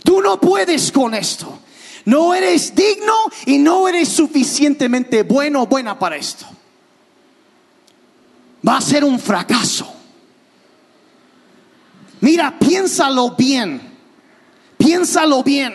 Tú 0.03 0.21
no 0.21 0.39
puedes 0.39 0.91
con 0.91 1.13
esto. 1.13 1.59
No 2.05 2.33
eres 2.33 2.73
digno 2.73 3.13
y 3.45 3.57
no 3.57 3.87
eres 3.87 4.09
suficientemente 4.09 5.23
bueno 5.23 5.63
o 5.63 5.67
buena 5.67 5.97
para 5.97 6.15
esto. 6.17 6.45
Va 8.67 8.77
a 8.77 8.81
ser 8.81 9.03
un 9.03 9.19
fracaso. 9.19 9.91
Mira, 12.21 12.57
piénsalo 12.57 13.31
bien. 13.31 13.81
Piénsalo 14.77 15.43
bien. 15.43 15.73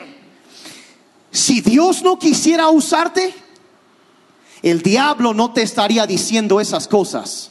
Si 1.30 1.60
Dios 1.60 2.02
no 2.02 2.18
quisiera 2.18 2.68
usarte, 2.68 3.34
el 4.62 4.82
diablo 4.82 5.34
no 5.34 5.52
te 5.52 5.62
estaría 5.62 6.06
diciendo 6.06 6.60
esas 6.60 6.88
cosas. 6.88 7.50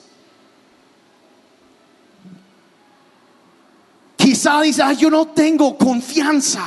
Quizá 4.18 4.62
dice, 4.62 4.84
yo 4.98 5.10
no 5.10 5.28
tengo 5.28 5.78
confianza. 5.78 6.66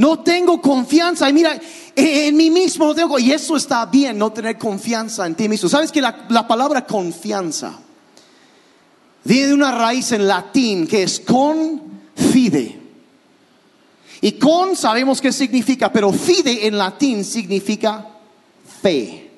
No 0.00 0.20
tengo 0.20 0.62
confianza. 0.62 1.28
Y 1.28 1.34
mira, 1.34 1.60
en 1.94 2.34
mí 2.34 2.48
mismo 2.48 2.86
no 2.86 2.94
tengo. 2.94 3.18
Y 3.18 3.32
eso 3.32 3.54
está 3.54 3.84
bien, 3.84 4.16
no 4.16 4.32
tener 4.32 4.56
confianza 4.56 5.26
en 5.26 5.34
ti 5.34 5.46
mismo. 5.46 5.68
¿Sabes 5.68 5.92
que 5.92 6.00
la, 6.00 6.24
la 6.30 6.48
palabra 6.48 6.86
confianza 6.86 7.78
viene 9.22 9.48
de 9.48 9.52
una 9.52 9.70
raíz 9.70 10.12
en 10.12 10.26
latín 10.26 10.86
que 10.86 11.02
es 11.02 11.20
con 11.20 11.82
fide? 12.14 12.80
Y 14.22 14.32
con 14.32 14.74
sabemos 14.74 15.20
qué 15.20 15.32
significa, 15.32 15.92
pero 15.92 16.10
fide 16.14 16.66
en 16.66 16.78
latín 16.78 17.22
significa 17.22 18.08
fe. 18.80 19.30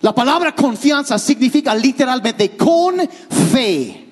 La 0.00 0.14
palabra 0.14 0.54
confianza 0.54 1.18
significa 1.18 1.74
literalmente 1.74 2.56
con 2.56 2.96
fe. 3.52 4.05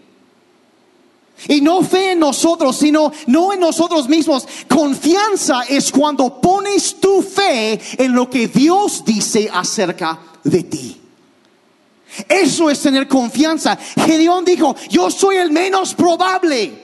Y 1.49 1.61
no 1.61 1.83
fe 1.83 2.12
en 2.12 2.20
nosotros, 2.20 2.77
sino 2.77 3.12
no 3.27 3.53
en 3.53 3.61
nosotros 3.61 4.09
mismos. 4.09 4.47
Confianza 4.68 5.62
es 5.68 5.90
cuando 5.90 6.40
pones 6.40 6.97
tu 7.01 7.23
fe 7.23 7.81
en 7.99 8.14
lo 8.14 8.31
que 8.31 8.49
Dios 8.49 9.05
dice 9.05 9.51
acerca 9.53 10.18
de 10.42 10.62
ti. 10.62 11.01
Eso 12.29 12.70
es 12.70 12.81
tener 12.81 13.09
confianza. 13.09 13.77
Gedeón 13.77 14.44
dijo, 14.44 14.75
yo 14.88 15.11
soy 15.11 15.37
el 15.37 15.51
menos 15.51 15.94
probable. 15.94 16.83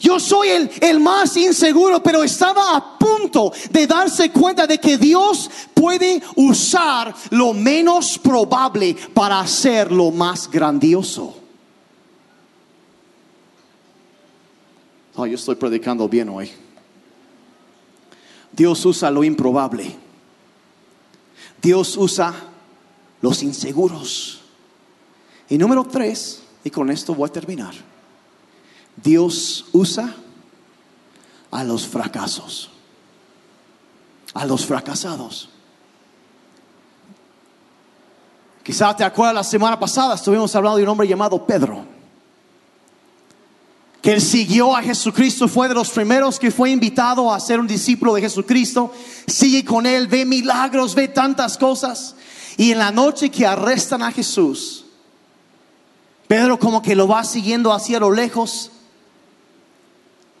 Yo 0.00 0.18
soy 0.18 0.48
el, 0.48 0.70
el, 0.80 1.00
más 1.00 1.36
inseguro, 1.36 2.02
pero 2.02 2.22
estaba 2.22 2.76
a 2.76 2.98
punto 2.98 3.52
de 3.70 3.86
darse 3.86 4.30
cuenta 4.30 4.66
de 4.66 4.78
que 4.78 4.98
Dios 4.98 5.50
puede 5.72 6.22
usar 6.36 7.14
lo 7.30 7.54
menos 7.54 8.18
probable 8.18 8.94
para 9.14 9.40
hacer 9.40 9.90
lo 9.90 10.10
más 10.10 10.50
grandioso. 10.50 11.45
Yo 15.24 15.34
estoy 15.34 15.54
predicando 15.54 16.06
bien 16.08 16.28
hoy. 16.28 16.50
Dios 18.52 18.84
usa 18.84 19.10
lo 19.10 19.24
improbable. 19.24 19.96
Dios 21.62 21.96
usa 21.96 22.34
los 23.22 23.42
inseguros. 23.42 24.42
Y 25.48 25.56
número 25.56 25.84
tres, 25.84 26.42
y 26.64 26.70
con 26.70 26.90
esto 26.90 27.14
voy 27.14 27.28
a 27.28 27.32
terminar. 27.32 27.74
Dios 28.96 29.66
usa 29.72 30.14
a 31.50 31.64
los 31.64 31.86
fracasos, 31.86 32.70
a 34.34 34.44
los 34.44 34.66
fracasados. 34.66 35.48
Quizás 38.62 38.96
te 38.96 39.04
acuerdas 39.04 39.34
la 39.34 39.44
semana 39.44 39.78
pasada 39.78 40.16
estuvimos 40.16 40.54
hablando 40.54 40.76
de 40.76 40.82
un 40.82 40.88
hombre 40.90 41.08
llamado 41.08 41.46
Pedro 41.46 41.95
que 44.06 44.12
él 44.12 44.22
siguió 44.22 44.76
a 44.76 44.82
Jesucristo, 44.82 45.48
fue 45.48 45.66
de 45.66 45.74
los 45.74 45.90
primeros 45.90 46.38
que 46.38 46.52
fue 46.52 46.70
invitado 46.70 47.34
a 47.34 47.40
ser 47.40 47.58
un 47.58 47.66
discípulo 47.66 48.14
de 48.14 48.20
Jesucristo, 48.20 48.92
sigue 49.26 49.64
con 49.64 49.84
él, 49.84 50.06
ve 50.06 50.24
milagros, 50.24 50.94
ve 50.94 51.08
tantas 51.08 51.58
cosas. 51.58 52.14
Y 52.56 52.70
en 52.70 52.78
la 52.78 52.92
noche 52.92 53.30
que 53.30 53.44
arrestan 53.44 54.04
a 54.04 54.12
Jesús, 54.12 54.84
Pedro 56.28 56.56
como 56.56 56.82
que 56.82 56.94
lo 56.94 57.08
va 57.08 57.24
siguiendo 57.24 57.72
hacia 57.72 57.98
lo 57.98 58.12
lejos, 58.12 58.70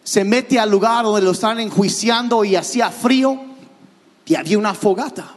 se 0.04 0.22
mete 0.22 0.60
al 0.60 0.70
lugar 0.70 1.04
donde 1.04 1.22
lo 1.22 1.32
están 1.32 1.58
enjuiciando 1.58 2.44
y 2.44 2.54
hacía 2.54 2.92
frío 2.92 3.40
y 4.26 4.36
había 4.36 4.58
una 4.58 4.74
fogata. 4.74 5.34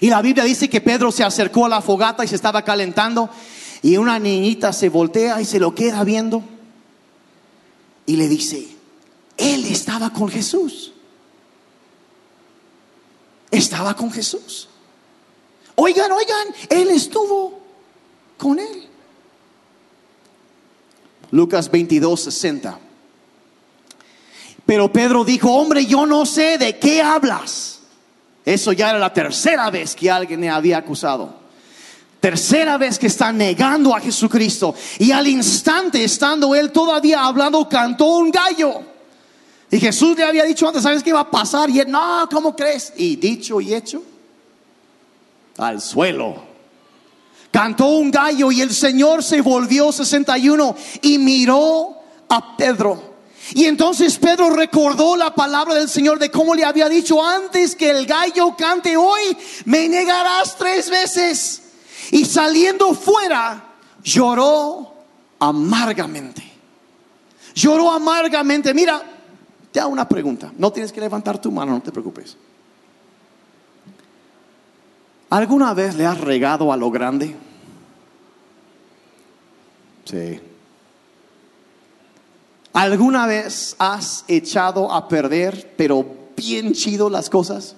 Y 0.00 0.08
la 0.08 0.22
Biblia 0.22 0.44
dice 0.44 0.70
que 0.70 0.80
Pedro 0.80 1.12
se 1.12 1.24
acercó 1.24 1.66
a 1.66 1.68
la 1.68 1.82
fogata 1.82 2.24
y 2.24 2.28
se 2.28 2.36
estaba 2.36 2.62
calentando 2.62 3.28
y 3.82 3.98
una 3.98 4.18
niñita 4.18 4.72
se 4.72 4.88
voltea 4.88 5.42
y 5.42 5.44
se 5.44 5.60
lo 5.60 5.74
queda 5.74 6.02
viendo 6.04 6.53
y 8.06 8.16
le 8.16 8.28
dice, 8.28 8.68
él 9.36 9.64
estaba 9.64 10.10
con 10.10 10.28
Jesús. 10.28 10.92
Estaba 13.50 13.94
con 13.94 14.10
Jesús. 14.10 14.68
Oigan, 15.76 16.10
oigan, 16.12 16.48
él 16.68 16.90
estuvo 16.90 17.60
con 18.36 18.58
él. 18.58 18.88
Lucas 21.30 21.70
22, 21.70 22.20
60. 22.20 22.78
Pero 24.66 24.92
Pedro 24.92 25.24
dijo, 25.24 25.52
hombre, 25.52 25.84
yo 25.86 26.06
no 26.06 26.26
sé 26.26 26.58
de 26.58 26.78
qué 26.78 27.02
hablas. 27.02 27.80
Eso 28.44 28.72
ya 28.72 28.90
era 28.90 28.98
la 28.98 29.12
tercera 29.12 29.70
vez 29.70 29.94
que 29.94 30.10
alguien 30.10 30.40
le 30.40 30.48
había 30.48 30.78
acusado. 30.78 31.43
Tercera 32.24 32.78
vez 32.78 32.98
que 32.98 33.08
está 33.08 33.30
negando 33.30 33.94
a 33.94 34.00
Jesucristo. 34.00 34.74
Y 34.98 35.12
al 35.12 35.28
instante, 35.28 36.02
estando 36.02 36.54
él 36.54 36.72
todavía 36.72 37.22
hablando, 37.22 37.68
cantó 37.68 38.06
un 38.16 38.30
gallo. 38.30 38.80
Y 39.70 39.78
Jesús 39.78 40.16
le 40.16 40.24
había 40.24 40.44
dicho 40.44 40.66
antes, 40.66 40.84
¿sabes 40.84 41.02
qué 41.02 41.12
va 41.12 41.20
a 41.20 41.30
pasar? 41.30 41.68
Y 41.68 41.80
él, 41.80 41.90
no, 41.90 42.26
¿cómo 42.32 42.56
crees? 42.56 42.94
Y 42.96 43.16
dicho 43.16 43.60
y 43.60 43.74
hecho, 43.74 44.02
al 45.58 45.82
suelo. 45.82 46.42
Cantó 47.50 47.88
un 47.88 48.10
gallo 48.10 48.50
y 48.50 48.62
el 48.62 48.72
Señor 48.72 49.22
se 49.22 49.42
volvió 49.42 49.92
61 49.92 50.76
y 51.02 51.18
miró 51.18 51.94
a 52.30 52.56
Pedro. 52.56 53.16
Y 53.52 53.66
entonces 53.66 54.16
Pedro 54.16 54.48
recordó 54.48 55.14
la 55.14 55.34
palabra 55.34 55.74
del 55.74 55.90
Señor 55.90 56.18
de 56.18 56.30
cómo 56.30 56.54
le 56.54 56.64
había 56.64 56.88
dicho 56.88 57.22
antes 57.22 57.76
que 57.76 57.90
el 57.90 58.06
gallo 58.06 58.56
cante 58.56 58.96
hoy, 58.96 59.36
me 59.66 59.90
negarás 59.90 60.56
tres 60.56 60.88
veces. 60.88 61.60
Y 62.10 62.24
saliendo 62.24 62.94
fuera, 62.94 63.74
lloró 64.02 64.94
amargamente. 65.38 66.42
Lloró 67.54 67.90
amargamente. 67.90 68.74
Mira, 68.74 69.02
te 69.70 69.80
hago 69.80 69.90
una 69.90 70.08
pregunta. 70.08 70.52
No 70.56 70.72
tienes 70.72 70.92
que 70.92 71.00
levantar 71.00 71.40
tu 71.40 71.50
mano, 71.50 71.72
no 71.72 71.82
te 71.82 71.92
preocupes. 71.92 72.36
¿Alguna 75.30 75.74
vez 75.74 75.96
le 75.96 76.06
has 76.06 76.20
regado 76.20 76.72
a 76.72 76.76
lo 76.76 76.90
grande? 76.90 77.34
Sí. 80.04 80.40
¿Alguna 82.72 83.26
vez 83.26 83.76
has 83.78 84.24
echado 84.28 84.92
a 84.92 85.08
perder, 85.08 85.74
pero 85.76 86.04
bien 86.36 86.72
chido 86.72 87.08
las 87.08 87.30
cosas? 87.30 87.76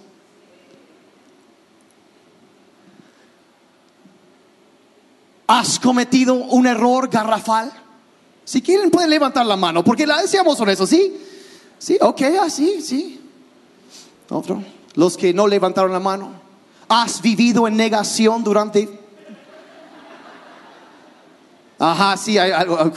¿Has 5.46 5.78
cometido 5.78 6.34
un 6.34 6.66
error 6.66 7.08
garrafal? 7.08 7.72
Si 8.44 8.62
quieren 8.62 8.90
pueden 8.90 9.10
levantar 9.10 9.46
la 9.46 9.56
mano, 9.56 9.84
porque 9.84 10.06
la 10.06 10.20
decíamos 10.20 10.58
sobre 10.58 10.72
eso, 10.72 10.86
¿sí? 10.86 11.16
Sí, 11.78 11.98
ok, 12.00 12.22
así, 12.42 12.74
ah, 12.76 12.82
sí. 12.82 13.20
Otro. 14.28 14.62
Los 14.94 15.16
que 15.16 15.32
no 15.32 15.46
levantaron 15.46 15.92
la 15.92 16.00
mano. 16.00 16.30
¿Has 16.88 17.20
vivido 17.20 17.68
en 17.68 17.76
negación 17.76 18.42
durante... 18.42 19.00
Ajá, 21.78 22.16
sí, 22.16 22.36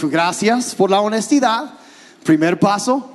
gracias 0.04 0.74
por 0.74 0.90
la 0.90 1.02
honestidad. 1.02 1.74
Primer 2.24 2.60
paso. 2.60 3.10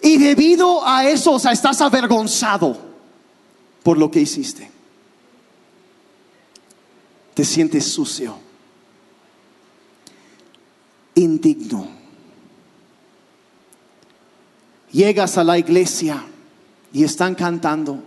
Y 0.00 0.16
debido 0.16 0.86
a 0.86 1.04
eso, 1.04 1.32
o 1.32 1.38
sea, 1.38 1.52
estás 1.52 1.80
avergonzado 1.82 2.78
por 3.82 3.98
lo 3.98 4.10
que 4.10 4.20
hiciste 4.20 4.79
te 7.34 7.44
sientes 7.44 7.84
sucio, 7.84 8.36
indigno. 11.14 11.88
Llegas 14.92 15.38
a 15.38 15.44
la 15.44 15.56
iglesia 15.56 16.24
y 16.92 17.04
están 17.04 17.34
cantando. 17.34 18.02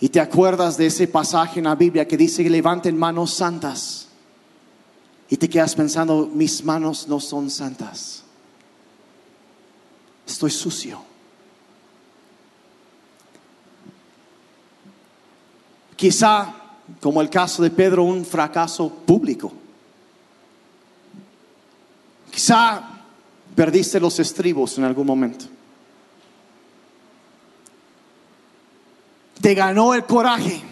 Y 0.00 0.08
te 0.08 0.20
acuerdas 0.20 0.76
de 0.76 0.86
ese 0.86 1.06
pasaje 1.06 1.60
en 1.60 1.64
la 1.64 1.74
Biblia 1.74 2.06
que 2.06 2.16
dice 2.16 2.42
que 2.42 2.50
levanten 2.50 2.98
manos 2.98 3.34
santas. 3.34 4.08
Y 5.28 5.36
te 5.36 5.48
quedas 5.48 5.74
pensando, 5.74 6.28
mis 6.32 6.64
manos 6.64 7.08
no 7.08 7.18
son 7.20 7.50
santas. 7.50 8.22
Estoy 10.26 10.50
sucio. 10.50 11.02
Quizá 15.96 16.61
como 17.00 17.20
el 17.20 17.30
caso 17.30 17.62
de 17.62 17.70
Pedro, 17.70 18.04
un 18.04 18.24
fracaso 18.24 18.88
público. 18.88 19.52
Quizá 22.30 22.82
perdiste 23.54 24.00
los 24.00 24.18
estribos 24.18 24.78
en 24.78 24.84
algún 24.84 25.06
momento. 25.06 25.44
Te 29.40 29.54
ganó 29.54 29.94
el 29.94 30.04
coraje. 30.04 30.62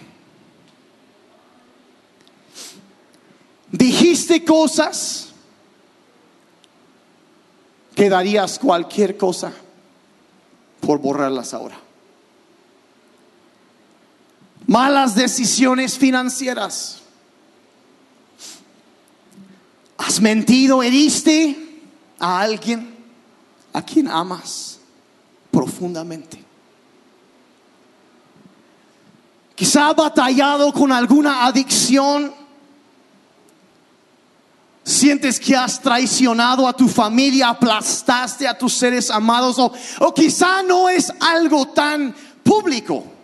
Dijiste 3.70 4.44
cosas 4.44 5.32
que 7.94 8.08
darías 8.08 8.58
cualquier 8.58 9.16
cosa 9.16 9.52
por 10.80 10.98
borrarlas 10.98 11.52
ahora 11.52 11.89
malas 14.70 15.16
decisiones 15.16 15.98
financieras. 15.98 17.00
Has 19.98 20.20
mentido, 20.20 20.80
heriste 20.80 21.56
a 22.20 22.40
alguien 22.40 22.96
a 23.72 23.82
quien 23.82 24.06
amas 24.06 24.78
profundamente. 25.50 26.44
Quizá 29.56 29.88
ha 29.88 29.92
batallado 29.92 30.72
con 30.72 30.92
alguna 30.92 31.44
adicción 31.46 32.38
Sientes 34.82 35.38
que 35.38 35.54
has 35.54 35.78
traicionado 35.80 36.66
a 36.66 36.72
tu 36.72 36.88
familia, 36.88 37.50
aplastaste 37.50 38.48
a 38.48 38.56
tus 38.56 38.72
seres 38.72 39.10
amados 39.10 39.58
o, 39.58 39.70
o 40.00 40.14
quizá 40.14 40.62
no 40.62 40.88
es 40.88 41.12
algo 41.20 41.68
tan 41.68 42.14
público. 42.42 43.19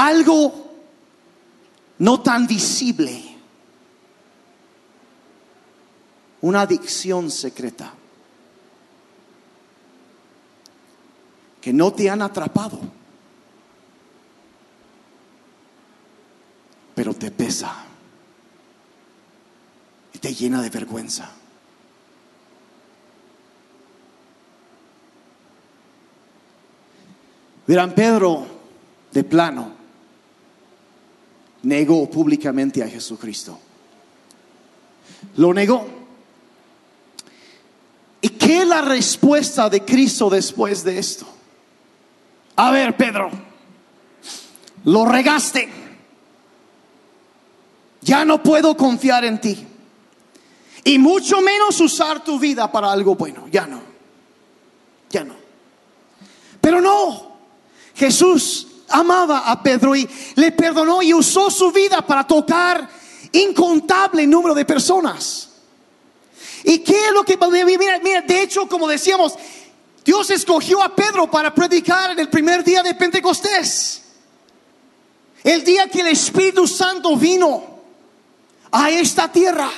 Algo 0.00 0.70
no 1.98 2.22
tan 2.22 2.46
visible. 2.46 3.22
Una 6.40 6.62
adicción 6.62 7.30
secreta. 7.30 7.92
Que 11.60 11.74
no 11.74 11.92
te 11.92 12.08
han 12.08 12.22
atrapado. 12.22 12.80
Pero 16.94 17.12
te 17.12 17.30
pesa. 17.30 17.84
Y 20.14 20.18
te 20.18 20.32
llena 20.34 20.62
de 20.62 20.70
vergüenza. 20.70 21.30
Verán, 27.66 27.94
Pedro, 27.94 28.46
de 29.12 29.24
plano, 29.24 29.79
negó 31.62 32.08
públicamente 32.08 32.82
a 32.82 32.88
Jesucristo. 32.88 33.58
Lo 35.36 35.52
negó. 35.52 35.86
¿Y 38.22 38.28
qué 38.30 38.62
es 38.62 38.66
la 38.66 38.82
respuesta 38.82 39.68
de 39.68 39.84
Cristo 39.84 40.28
después 40.28 40.84
de 40.84 40.98
esto? 40.98 41.26
A 42.56 42.70
ver, 42.70 42.96
Pedro, 42.96 43.30
lo 44.84 45.04
regaste. 45.06 45.68
Ya 48.02 48.24
no 48.24 48.42
puedo 48.42 48.76
confiar 48.76 49.24
en 49.24 49.40
ti. 49.40 49.66
Y 50.84 50.98
mucho 50.98 51.40
menos 51.40 51.80
usar 51.80 52.24
tu 52.24 52.38
vida 52.38 52.70
para 52.70 52.90
algo 52.90 53.14
bueno. 53.14 53.46
Ya 53.50 53.66
no. 53.66 53.80
Ya 55.10 55.24
no. 55.24 55.34
Pero 56.60 56.80
no. 56.80 57.30
Jesús 57.94 58.66
amaba 58.90 59.50
a 59.50 59.62
Pedro 59.62 59.94
y 59.94 60.08
le 60.36 60.52
perdonó 60.52 61.02
y 61.02 61.14
usó 61.14 61.50
su 61.50 61.72
vida 61.72 62.02
para 62.02 62.26
tocar 62.26 62.88
incontable 63.32 64.26
número 64.26 64.54
de 64.54 64.64
personas. 64.64 65.48
¿Y 66.64 66.80
qué 66.80 67.06
es 67.06 67.12
lo 67.12 67.24
que 67.24 67.38
mira, 67.78 67.98
mira, 68.02 68.20
de 68.20 68.42
hecho, 68.42 68.68
como 68.68 68.86
decíamos, 68.86 69.34
Dios 70.04 70.30
escogió 70.30 70.82
a 70.82 70.94
Pedro 70.94 71.30
para 71.30 71.54
predicar 71.54 72.10
en 72.10 72.18
el 72.18 72.28
primer 72.28 72.64
día 72.64 72.82
de 72.82 72.94
Pentecostés. 72.94 74.02
El 75.44 75.64
día 75.64 75.88
que 75.88 76.00
el 76.00 76.08
Espíritu 76.08 76.66
Santo 76.66 77.16
vino 77.16 77.80
a 78.70 78.90
esta 78.90 79.30
tierra. 79.30 79.70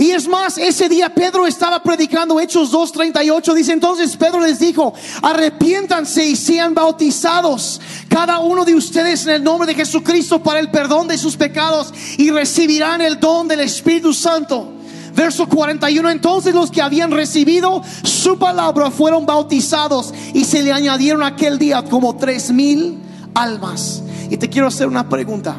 Y 0.00 0.12
es 0.12 0.28
más, 0.28 0.58
ese 0.58 0.88
día 0.88 1.12
Pedro 1.12 1.44
estaba 1.44 1.82
predicando 1.82 2.38
Hechos 2.38 2.72
2.38. 2.72 3.52
Dice 3.52 3.72
entonces 3.72 4.16
Pedro 4.16 4.38
les 4.38 4.60
dijo, 4.60 4.94
arrepiéntanse 5.22 6.24
y 6.24 6.36
sean 6.36 6.72
bautizados 6.72 7.80
cada 8.08 8.38
uno 8.38 8.64
de 8.64 8.76
ustedes 8.76 9.26
en 9.26 9.32
el 9.32 9.42
nombre 9.42 9.66
de 9.66 9.74
Jesucristo 9.74 10.40
para 10.40 10.60
el 10.60 10.70
perdón 10.70 11.08
de 11.08 11.18
sus 11.18 11.36
pecados 11.36 11.92
y 12.16 12.30
recibirán 12.30 13.00
el 13.00 13.18
don 13.18 13.48
del 13.48 13.58
Espíritu 13.58 14.14
Santo. 14.14 14.72
Verso 15.16 15.48
41, 15.48 16.10
entonces 16.10 16.54
los 16.54 16.70
que 16.70 16.80
habían 16.80 17.10
recibido 17.10 17.82
su 18.04 18.38
palabra 18.38 18.92
fueron 18.92 19.26
bautizados 19.26 20.14
y 20.32 20.44
se 20.44 20.62
le 20.62 20.70
añadieron 20.70 21.24
aquel 21.24 21.58
día 21.58 21.82
como 21.82 22.14
tres 22.16 22.52
mil 22.52 23.00
almas. 23.34 24.04
Y 24.30 24.36
te 24.36 24.48
quiero 24.48 24.68
hacer 24.68 24.86
una 24.86 25.08
pregunta. 25.08 25.56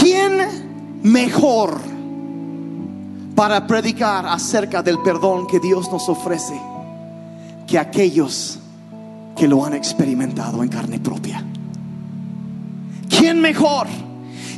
¿Quién 0.00 1.00
mejor 1.02 1.89
para 3.34 3.66
predicar 3.66 4.26
acerca 4.26 4.82
del 4.82 4.98
perdón 5.00 5.46
que 5.46 5.60
Dios 5.60 5.90
nos 5.90 6.08
ofrece 6.08 6.60
que 7.66 7.78
aquellos 7.78 8.58
que 9.36 9.48
lo 9.48 9.64
han 9.64 9.74
experimentado 9.74 10.62
en 10.62 10.68
carne 10.68 11.00
propia. 11.00 11.44
¿Quién 13.08 13.40
mejor? 13.40 13.86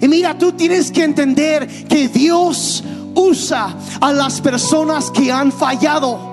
Y 0.00 0.08
mira, 0.08 0.36
tú 0.36 0.52
tienes 0.52 0.90
que 0.90 1.04
entender 1.04 1.86
que 1.86 2.08
Dios 2.08 2.82
usa 3.14 3.76
a 4.00 4.12
las 4.12 4.40
personas 4.40 5.10
que 5.10 5.30
han 5.30 5.52
fallado. 5.52 6.18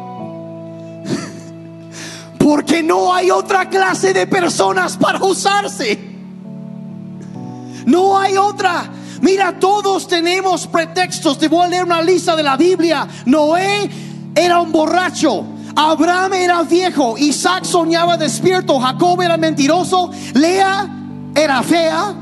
Porque 2.39 2.81
no 2.81 3.13
hay 3.13 3.29
otra 3.29 3.69
clase 3.69 4.13
de 4.13 4.25
personas 4.25 4.97
para 4.97 5.23
usarse. 5.23 5.99
No 7.85 8.17
hay 8.17 8.37
otra. 8.37 8.89
Mira, 9.21 9.59
todos 9.59 10.07
tenemos 10.07 10.67
pretextos. 10.67 11.37
Te 11.37 11.47
voy 11.47 11.65
a 11.65 11.69
leer 11.69 11.83
una 11.83 12.01
lista 12.01 12.35
de 12.35 12.43
la 12.43 12.57
Biblia. 12.57 13.07
Noé 13.25 13.89
era 14.35 14.59
un 14.59 14.71
borracho. 14.71 15.45
Abraham 15.75 16.33
era 16.33 16.63
viejo. 16.63 17.17
Isaac 17.17 17.63
soñaba 17.65 18.17
despierto. 18.17 18.79
Jacob 18.79 19.21
era 19.21 19.37
mentiroso. 19.37 20.11
Lea 20.33 20.87
era 21.35 21.63
fea. 21.63 22.15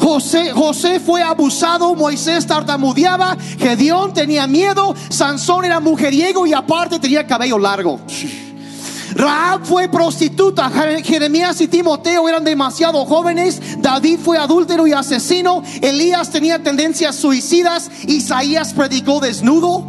José, 0.00 0.52
José 0.52 0.98
fue 0.98 1.22
abusado, 1.22 1.94
Moisés 1.94 2.46
tartamudeaba, 2.46 3.36
Gedeón 3.58 4.14
tenía 4.14 4.46
miedo, 4.46 4.94
Sansón 5.10 5.66
era 5.66 5.78
mujeriego 5.78 6.46
y 6.46 6.54
aparte 6.54 6.98
tenía 6.98 7.26
cabello 7.26 7.58
largo. 7.58 8.00
Raab 9.14 9.64
fue 9.64 9.88
prostituta, 9.88 10.70
Jeremías 11.02 11.60
y 11.60 11.68
Timoteo 11.68 12.28
eran 12.28 12.44
demasiado 12.44 13.04
jóvenes, 13.04 13.60
David 13.78 14.18
fue 14.22 14.38
adúltero 14.38 14.86
y 14.86 14.92
asesino, 14.92 15.62
Elías 15.80 16.30
tenía 16.30 16.62
tendencias 16.62 17.16
suicidas, 17.16 17.90
Isaías 18.06 18.72
predicó 18.72 19.20
desnudo. 19.20 19.84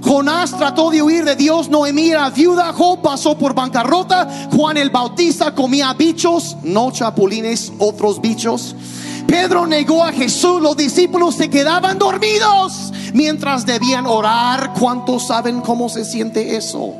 Jonás 0.00 0.56
trató 0.56 0.90
de 0.90 1.02
huir 1.02 1.24
de 1.24 1.34
Dios, 1.34 1.68
Noemí 1.68 2.10
era 2.10 2.30
viuda, 2.30 2.72
Job 2.72 3.02
pasó 3.02 3.36
por 3.36 3.54
bancarrota, 3.54 4.48
Juan 4.54 4.76
el 4.76 4.90
Bautista 4.90 5.54
comía 5.54 5.92
bichos, 5.92 6.56
no 6.62 6.92
chapulines, 6.92 7.72
otros 7.78 8.20
bichos. 8.20 8.76
Pedro 9.26 9.66
negó 9.66 10.04
a 10.04 10.12
Jesús, 10.12 10.62
los 10.62 10.76
discípulos 10.76 11.34
se 11.34 11.50
quedaban 11.50 11.98
dormidos 11.98 12.92
mientras 13.12 13.66
debían 13.66 14.06
orar. 14.06 14.72
¿Cuántos 14.78 15.26
saben 15.26 15.60
cómo 15.60 15.88
se 15.88 16.04
siente 16.04 16.56
eso? 16.56 16.94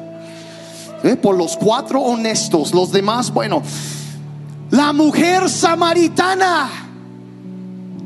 ¿Eh? 1.02 1.16
por 1.16 1.36
los 1.36 1.56
cuatro 1.56 2.00
honestos, 2.00 2.74
los 2.74 2.90
demás, 2.90 3.32
bueno, 3.32 3.62
la 4.70 4.92
mujer 4.92 5.48
samaritana 5.48 6.68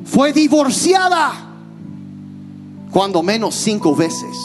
fue 0.05 0.33
divorciada 0.33 1.33
cuando 2.91 3.23
menos 3.23 3.55
cinco 3.55 3.97
veces. 3.97 4.37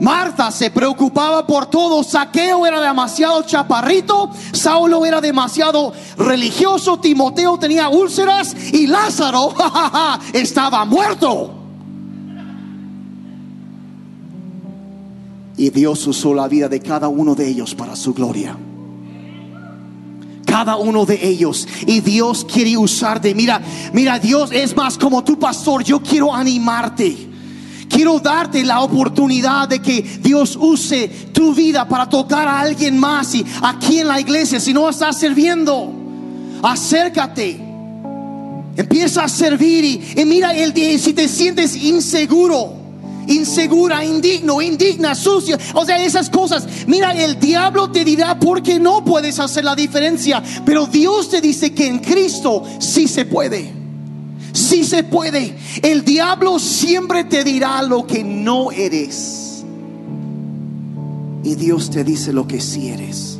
Marta 0.00 0.50
se 0.50 0.70
preocupaba 0.70 1.46
por 1.46 1.66
todo. 1.66 2.02
Saqueo 2.02 2.66
era 2.66 2.80
demasiado 2.80 3.42
chaparrito. 3.42 4.30
Saulo 4.52 5.04
era 5.04 5.20
demasiado 5.20 5.92
religioso. 6.16 6.98
Timoteo 6.98 7.58
tenía 7.58 7.88
úlceras. 7.88 8.54
Y 8.72 8.86
Lázaro 8.86 9.52
estaba 10.32 10.84
muerto. 10.84 11.67
Y 15.58 15.70
Dios 15.70 16.06
usó 16.06 16.32
la 16.32 16.46
vida 16.46 16.68
de 16.68 16.78
cada 16.78 17.08
uno 17.08 17.34
de 17.34 17.48
ellos 17.48 17.74
para 17.74 17.96
su 17.96 18.14
gloria. 18.14 18.56
Cada 20.46 20.76
uno 20.76 21.04
de 21.04 21.28
ellos. 21.28 21.66
Y 21.84 22.00
Dios 22.00 22.46
quiere 22.50 22.76
usarte. 22.78 23.34
Mira, 23.34 23.60
mira, 23.92 24.20
Dios 24.20 24.50
es 24.52 24.76
más 24.76 24.96
como 24.96 25.24
tu 25.24 25.36
pastor. 25.36 25.82
Yo 25.82 26.00
quiero 26.00 26.32
animarte. 26.32 27.28
Quiero 27.88 28.20
darte 28.20 28.64
la 28.64 28.82
oportunidad 28.82 29.68
de 29.68 29.82
que 29.82 30.00
Dios 30.22 30.56
use 30.56 31.08
tu 31.32 31.52
vida 31.52 31.88
para 31.88 32.08
tocar 32.08 32.46
a 32.46 32.60
alguien 32.60 32.96
más. 32.96 33.34
Y 33.34 33.44
aquí 33.60 33.98
en 33.98 34.06
la 34.06 34.20
iglesia, 34.20 34.60
si 34.60 34.72
no 34.72 34.88
estás 34.88 35.18
sirviendo, 35.18 35.92
acércate. 36.62 37.60
Empieza 38.76 39.24
a 39.24 39.28
servir 39.28 39.84
y, 40.16 40.24
mira, 40.24 40.54
el, 40.54 40.72
si 41.00 41.12
te 41.12 41.26
sientes 41.26 41.74
inseguro, 41.74 42.77
insegura, 43.28 44.04
indigno, 44.04 44.60
indigna, 44.60 45.14
sucia. 45.14 45.58
O 45.74 45.84
sea, 45.84 46.04
esas 46.04 46.28
cosas. 46.30 46.66
Mira, 46.86 47.12
el 47.12 47.38
diablo 47.38 47.90
te 47.90 48.04
dirá 48.04 48.38
porque 48.38 48.80
no 48.80 49.04
puedes 49.04 49.38
hacer 49.38 49.64
la 49.64 49.76
diferencia. 49.76 50.42
Pero 50.64 50.86
Dios 50.86 51.30
te 51.30 51.40
dice 51.40 51.72
que 51.72 51.86
en 51.86 52.00
Cristo 52.00 52.64
sí 52.78 53.06
se 53.06 53.24
puede. 53.24 53.72
Sí 54.52 54.84
se 54.84 55.04
puede. 55.04 55.56
El 55.82 56.04
diablo 56.04 56.58
siempre 56.58 57.24
te 57.24 57.44
dirá 57.44 57.82
lo 57.82 58.06
que 58.06 58.24
no 58.24 58.72
eres. 58.72 59.64
Y 61.44 61.54
Dios 61.54 61.90
te 61.90 62.04
dice 62.04 62.32
lo 62.32 62.46
que 62.48 62.60
sí 62.60 62.88
eres. 62.88 63.38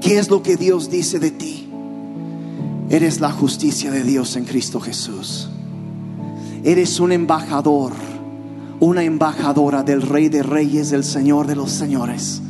¿Qué 0.00 0.18
es 0.18 0.30
lo 0.30 0.42
que 0.42 0.56
Dios 0.56 0.90
dice 0.90 1.18
de 1.18 1.30
ti? 1.30 1.68
Eres 2.90 3.20
la 3.20 3.30
justicia 3.30 3.90
de 3.90 4.02
Dios 4.02 4.36
en 4.36 4.44
Cristo 4.44 4.80
Jesús. 4.80 5.48
Eres 6.64 7.00
un 7.00 7.12
embajador 7.12 7.92
una 8.80 9.02
embajadora 9.02 9.82
del 9.82 10.02
Rey 10.02 10.28
de 10.28 10.42
Reyes, 10.42 10.90
del 10.90 11.04
Señor 11.04 11.46
de 11.46 11.56
los 11.56 11.70
Señores, 11.72 12.40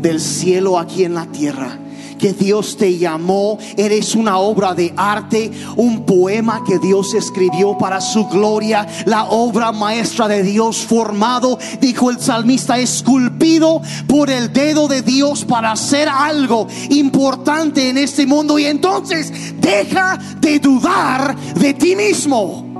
del 0.00 0.20
cielo 0.20 0.78
aquí 0.78 1.04
en 1.04 1.14
la 1.14 1.26
tierra. 1.26 1.80
que 2.18 2.32
Dios 2.32 2.76
te 2.76 2.96
llamó. 2.96 3.58
Eres 3.76 4.14
una 4.14 4.38
obra 4.38 4.72
de 4.72 4.94
arte, 4.96 5.50
un 5.76 6.06
poema 6.06 6.62
que 6.64 6.78
Dios 6.78 7.12
escribió 7.12 7.76
para 7.76 8.00
su 8.00 8.28
gloria, 8.28 8.86
la 9.04 9.24
obra 9.24 9.72
maestra 9.72 10.28
de 10.28 10.42
Dios 10.42 10.78
formado, 10.78 11.58
dijo 11.80 12.10
el 12.10 12.20
salmista, 12.20 12.78
esculpido 12.78 13.82
por 14.06 14.30
el 14.30 14.52
dedo 14.52 14.88
de 14.88 15.02
Dios 15.02 15.44
para 15.44 15.72
hacer 15.72 16.08
algo 16.08 16.66
importante 16.90 17.90
en 17.90 17.98
este 17.98 18.26
mundo. 18.26 18.58
Y 18.58 18.66
entonces 18.66 19.60
deja 19.60 20.18
de 20.40 20.60
dudar 20.60 21.36
de 21.56 21.74
ti 21.74 21.96
mismo. 21.96 22.73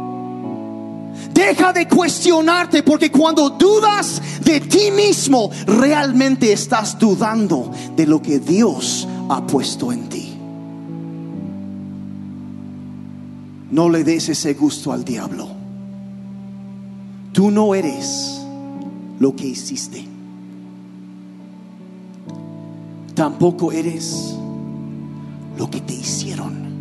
Deja 1.34 1.72
de 1.72 1.88
cuestionarte 1.88 2.84
porque 2.84 3.10
cuando 3.10 3.50
dudas 3.50 4.22
de 4.44 4.60
ti 4.60 4.92
mismo, 4.92 5.50
realmente 5.66 6.52
estás 6.52 6.96
dudando 6.96 7.72
de 7.96 8.06
lo 8.06 8.22
que 8.22 8.38
Dios 8.38 9.08
ha 9.28 9.44
puesto 9.44 9.90
en 9.90 10.08
ti. 10.08 10.32
No 13.72 13.88
le 13.88 14.04
des 14.04 14.28
ese 14.28 14.54
gusto 14.54 14.92
al 14.92 15.04
diablo. 15.04 15.48
Tú 17.32 17.50
no 17.50 17.74
eres 17.74 18.40
lo 19.18 19.34
que 19.34 19.48
hiciste. 19.48 20.06
Tampoco 23.14 23.72
eres 23.72 24.36
lo 25.58 25.68
que 25.68 25.80
te 25.80 25.94
hicieron. 25.94 26.73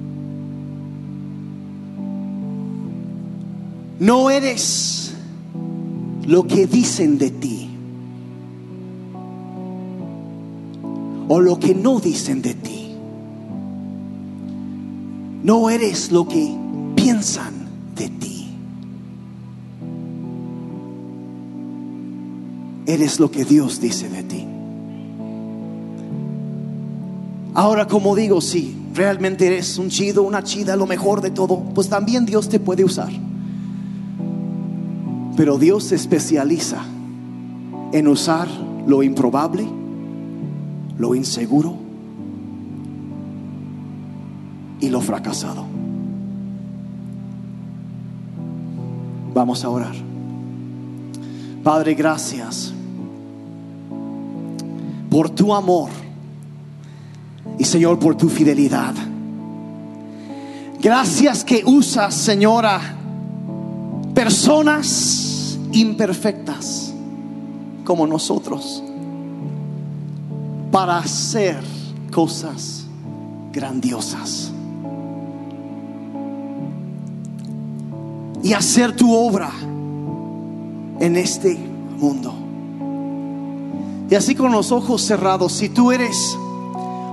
No 4.03 4.29
eres 4.29 5.13
lo 6.27 6.45
que 6.45 6.67
dicen 6.67 7.17
de 7.17 7.29
ti. 7.31 7.69
O 11.29 11.39
lo 11.39 11.57
que 11.57 11.73
no 11.73 12.01
dicen 12.01 12.41
de 12.41 12.53
ti. 12.53 12.95
No 15.43 15.69
eres 15.69 16.11
lo 16.11 16.27
que 16.27 16.53
piensan 16.97 17.53
de 17.95 18.09
ti. 18.09 18.47
Eres 22.85 23.21
lo 23.21 23.31
que 23.31 23.45
Dios 23.45 23.79
dice 23.79 24.09
de 24.09 24.23
ti. 24.23 24.45
Ahora, 27.53 27.87
como 27.87 28.17
digo, 28.17 28.41
si 28.41 28.75
realmente 28.93 29.47
eres 29.47 29.77
un 29.77 29.87
chido, 29.87 30.23
una 30.23 30.43
chida, 30.43 30.75
lo 30.75 30.87
mejor 30.87 31.21
de 31.21 31.31
todo, 31.31 31.61
pues 31.73 31.87
también 31.87 32.25
Dios 32.25 32.49
te 32.49 32.59
puede 32.59 32.83
usar. 32.83 33.32
Pero 35.43 35.57
Dios 35.57 35.83
se 35.83 35.95
especializa 35.95 36.77
en 37.91 38.07
usar 38.07 38.47
lo 38.87 39.03
improbable, 39.03 39.67
lo 40.97 41.15
inseguro 41.15 41.75
y 44.79 44.87
lo 44.87 45.01
fracasado. 45.01 45.65
Vamos 49.33 49.65
a 49.65 49.69
orar. 49.69 49.93
Padre, 51.61 51.93
gracias 51.93 52.73
por 55.09 55.29
tu 55.29 55.53
amor 55.53 55.89
y 57.59 57.65
Señor 57.65 57.99
por 57.99 58.15
tu 58.15 58.29
fidelidad. 58.29 58.93
Gracias 60.81 61.43
que 61.43 61.63
usas, 61.65 62.15
Señora, 62.15 62.79
personas 64.13 65.31
imperfectas 65.73 66.93
como 67.83 68.07
nosotros 68.07 68.83
para 70.71 70.99
hacer 70.99 71.61
cosas 72.11 72.85
grandiosas 73.51 74.51
y 78.41 78.53
hacer 78.53 78.95
tu 78.95 79.13
obra 79.13 79.51
en 80.99 81.15
este 81.15 81.57
mundo. 81.97 82.33
Y 84.09 84.15
así 84.15 84.35
con 84.35 84.51
los 84.51 84.71
ojos 84.71 85.01
cerrados, 85.01 85.53
si 85.53 85.69
tú 85.69 85.91
eres 85.91 86.37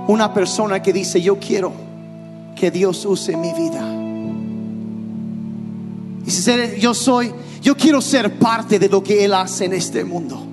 una 0.07 0.33
persona 0.33 0.81
que 0.81 0.91
dice, 0.91 1.21
yo 1.21 1.39
quiero 1.39 1.71
que 2.55 2.69
Dios 2.69 3.05
use 3.05 3.35
mi 3.37 3.53
vida. 3.53 3.81
Y 6.25 6.29
si 6.31 6.79
yo 6.79 6.93
soy, 6.93 7.31
yo 7.61 7.77
quiero 7.77 8.01
ser 8.01 8.39
parte 8.39 8.79
de 8.79 8.89
lo 8.89 9.03
que 9.03 9.23
Él 9.23 9.33
hace 9.33 9.65
en 9.65 9.73
este 9.73 10.03
mundo. 10.03 10.47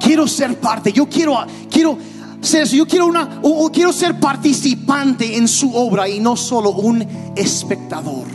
Quiero 0.00 0.26
ser 0.26 0.58
parte, 0.58 0.92
yo 0.92 1.06
quiero, 1.06 1.36
quiero 1.70 1.98
ser 2.40 2.68
yo 2.68 2.86
quiero 2.86 3.06
una, 3.06 3.40
quiero 3.72 3.92
ser 3.92 4.18
participante 4.20 5.36
en 5.36 5.48
su 5.48 5.74
obra 5.74 6.08
y 6.08 6.20
no 6.20 6.36
solo 6.36 6.70
un 6.70 7.04
espectador. 7.36 8.26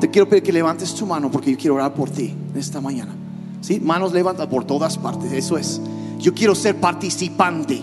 Te 0.00 0.10
quiero 0.10 0.28
pedir 0.28 0.42
que 0.42 0.52
levantes 0.52 0.94
tu 0.94 1.06
mano 1.06 1.30
porque 1.30 1.50
yo 1.52 1.58
quiero 1.58 1.74
orar 1.74 1.92
por 1.92 2.08
ti 2.10 2.34
esta 2.54 2.80
mañana. 2.80 3.14
¿Sí? 3.60 3.78
Manos 3.80 4.12
levantadas 4.12 4.48
por 4.48 4.64
todas 4.64 4.96
partes, 4.96 5.32
eso 5.32 5.58
es. 5.58 5.80
Yo 6.18 6.32
quiero 6.32 6.54
ser 6.54 6.76
participante, 6.76 7.80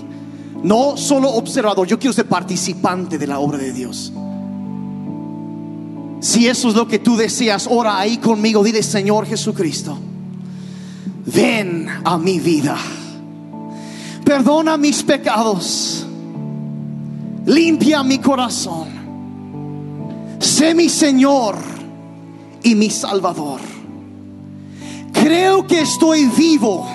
no 0.64 0.98
solo 0.98 1.30
observador, 1.30 1.88
yo 1.88 2.00
quiero 2.00 2.14
ser 2.14 2.28
participante 2.28 3.18
de 3.18 3.28
la 3.28 3.40
obra 3.40 3.58
de 3.58 3.72
Dios. 3.72 4.12
Si 6.20 6.48
eso 6.48 6.70
es 6.70 6.76
lo 6.76 6.88
que 6.88 7.00
tú 7.00 7.16
deseas, 7.16 7.68
ora 7.70 8.00
ahí 8.00 8.18
conmigo, 8.18 8.64
dile 8.64 8.82
Señor 8.82 9.26
Jesucristo, 9.28 9.98
ven 11.26 11.88
a 12.04 12.18
mi 12.18 12.40
vida, 12.40 12.78
perdona 14.24 14.78
mis 14.78 15.04
pecados, 15.04 16.06
limpia 17.46 18.04
mi 18.04 18.18
corazón, 18.18 18.88
sé 20.40 20.74
mi 20.74 20.90
Señor 20.90 21.58
y 22.64 22.76
mi 22.76 22.90
Salvador. 22.90 23.62
Creo 25.14 25.66
que 25.66 25.82
estoy 25.82 26.26
vivo 26.26 26.88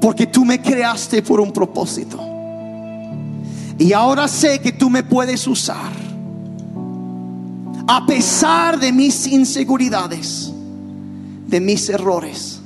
porque 0.00 0.26
tú 0.26 0.44
me 0.44 0.60
creaste 0.60 1.22
por 1.22 1.40
un 1.40 1.52
propósito. 1.52 2.18
Y 3.78 3.92
ahora 3.92 4.28
sé 4.28 4.60
que 4.60 4.72
tú 4.72 4.90
me 4.90 5.02
puedes 5.02 5.46
usar. 5.46 6.01
A 7.86 8.06
pesar 8.06 8.78
de 8.78 8.92
mis 8.92 9.26
inseguridades, 9.26 10.52
de 11.46 11.60
mis 11.60 11.88
errores 11.88 12.60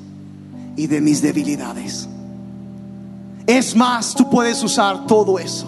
y 0.77 0.87
de 0.87 1.01
mis 1.01 1.23
debilidades. 1.23 2.09
Es 3.47 3.75
más, 3.75 4.15
tú 4.15 4.29
puedes 4.29 4.63
usar 4.63 5.07
todo 5.07 5.39
eso 5.39 5.67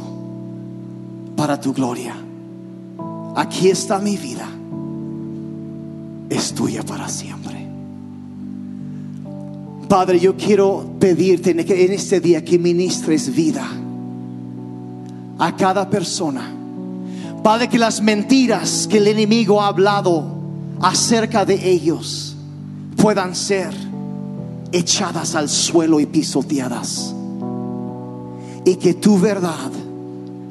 para 1.37 1.61
tu 1.61 1.73
gloria. 1.73 2.15
Aquí 3.37 3.69
está 3.69 3.99
mi 3.99 4.17
vida. 4.17 4.49
Es 6.29 6.53
tuya 6.53 6.83
para 6.83 7.09
siempre. 7.09 7.67
Padre, 9.89 10.21
yo 10.21 10.37
quiero 10.37 10.85
pedirte 10.99 11.53
en 11.53 11.93
este 11.93 12.21
día 12.21 12.45
que 12.45 12.59
ministres 12.59 13.35
vida 13.35 13.67
a 15.39 15.57
cada 15.57 15.89
persona. 15.89 16.58
Padre, 17.43 17.68
que 17.68 17.78
las 17.78 18.01
mentiras 18.01 18.86
que 18.89 18.99
el 18.99 19.09
enemigo 19.09 19.61
ha 19.62 19.68
hablado 19.68 20.24
acerca 20.80 21.45
de 21.45 21.70
ellos 21.70 22.36
puedan 22.97 23.34
ser 23.34 23.72
echadas 24.72 25.34
al 25.34 25.49
suelo 25.49 26.01
y 26.01 26.07
pisoteadas. 26.07 27.14
Y 28.64 28.76
que 28.76 28.95
tu 28.95 29.18
verdad, 29.18 29.70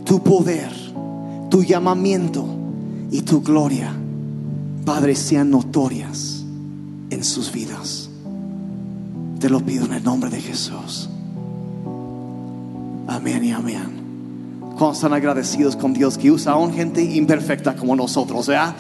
tu 0.06 0.24
poder, 0.24 0.72
tu 1.50 1.64
llamamiento 1.64 2.46
y 3.12 3.22
tu 3.22 3.42
gloria, 3.42 3.94
Padre, 4.86 5.16
sean 5.16 5.52
notorias 5.52 6.44
en 7.10 7.24
sus 7.24 7.52
vidas. 7.52 8.10
Te 9.40 9.50
lo 9.50 9.60
pido 9.60 9.86
en 9.86 9.94
el 9.94 10.04
nombre 10.04 10.30
de 10.30 10.42
Jesús. 10.42 11.10
Amén 13.08 13.44
y 13.44 13.52
amén. 13.52 14.07
¿Cuántos 14.78 14.98
están 14.98 15.14
agradecidos 15.14 15.76
con 15.76 15.92
Dios 15.92 16.20
que 16.20 16.30
usa 16.30 16.54
a 16.54 16.72
gente 16.72 17.02
imperfecta 17.02 17.76
como 17.76 17.96
nosotros? 17.96 18.46
¿verdad? 18.46 18.76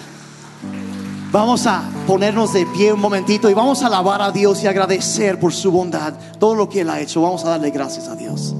Vamos 1.31 1.65
a 1.65 1.89
ponernos 2.05 2.53
de 2.53 2.67
pie 2.67 2.93
un 2.93 2.99
momentito 2.99 3.49
y 3.49 3.55
vamos 3.55 3.81
a 3.81 3.87
alabar 3.87 4.21
a 4.21 4.31
Dios 4.31 4.63
y 4.63 4.67
agradecer 4.67 5.39
por 5.39 5.53
su 5.53 5.71
bondad, 5.71 6.13
todo 6.39 6.53
lo 6.53 6.69
que 6.69 6.81
Él 6.81 6.89
ha 6.91 6.99
hecho. 6.99 7.21
Vamos 7.21 7.43
a 7.45 7.49
darle 7.49 7.71
gracias 7.71 8.07
a 8.07 8.15
Dios. 8.15 8.53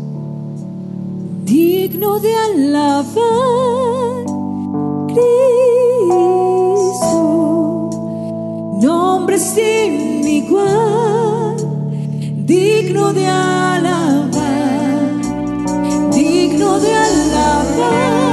Digno 1.44 2.20
de 2.20 2.36
alabar, 2.36 3.06
Cristo, 5.08 6.20
nombre 8.82 9.38
sin 9.38 10.28
igual 10.28 11.56
digno 12.48 13.14
de 13.14 13.28
alabar 13.28 14.77
digno 16.58 16.80
de 16.80 16.92
alabanza. 16.92 18.27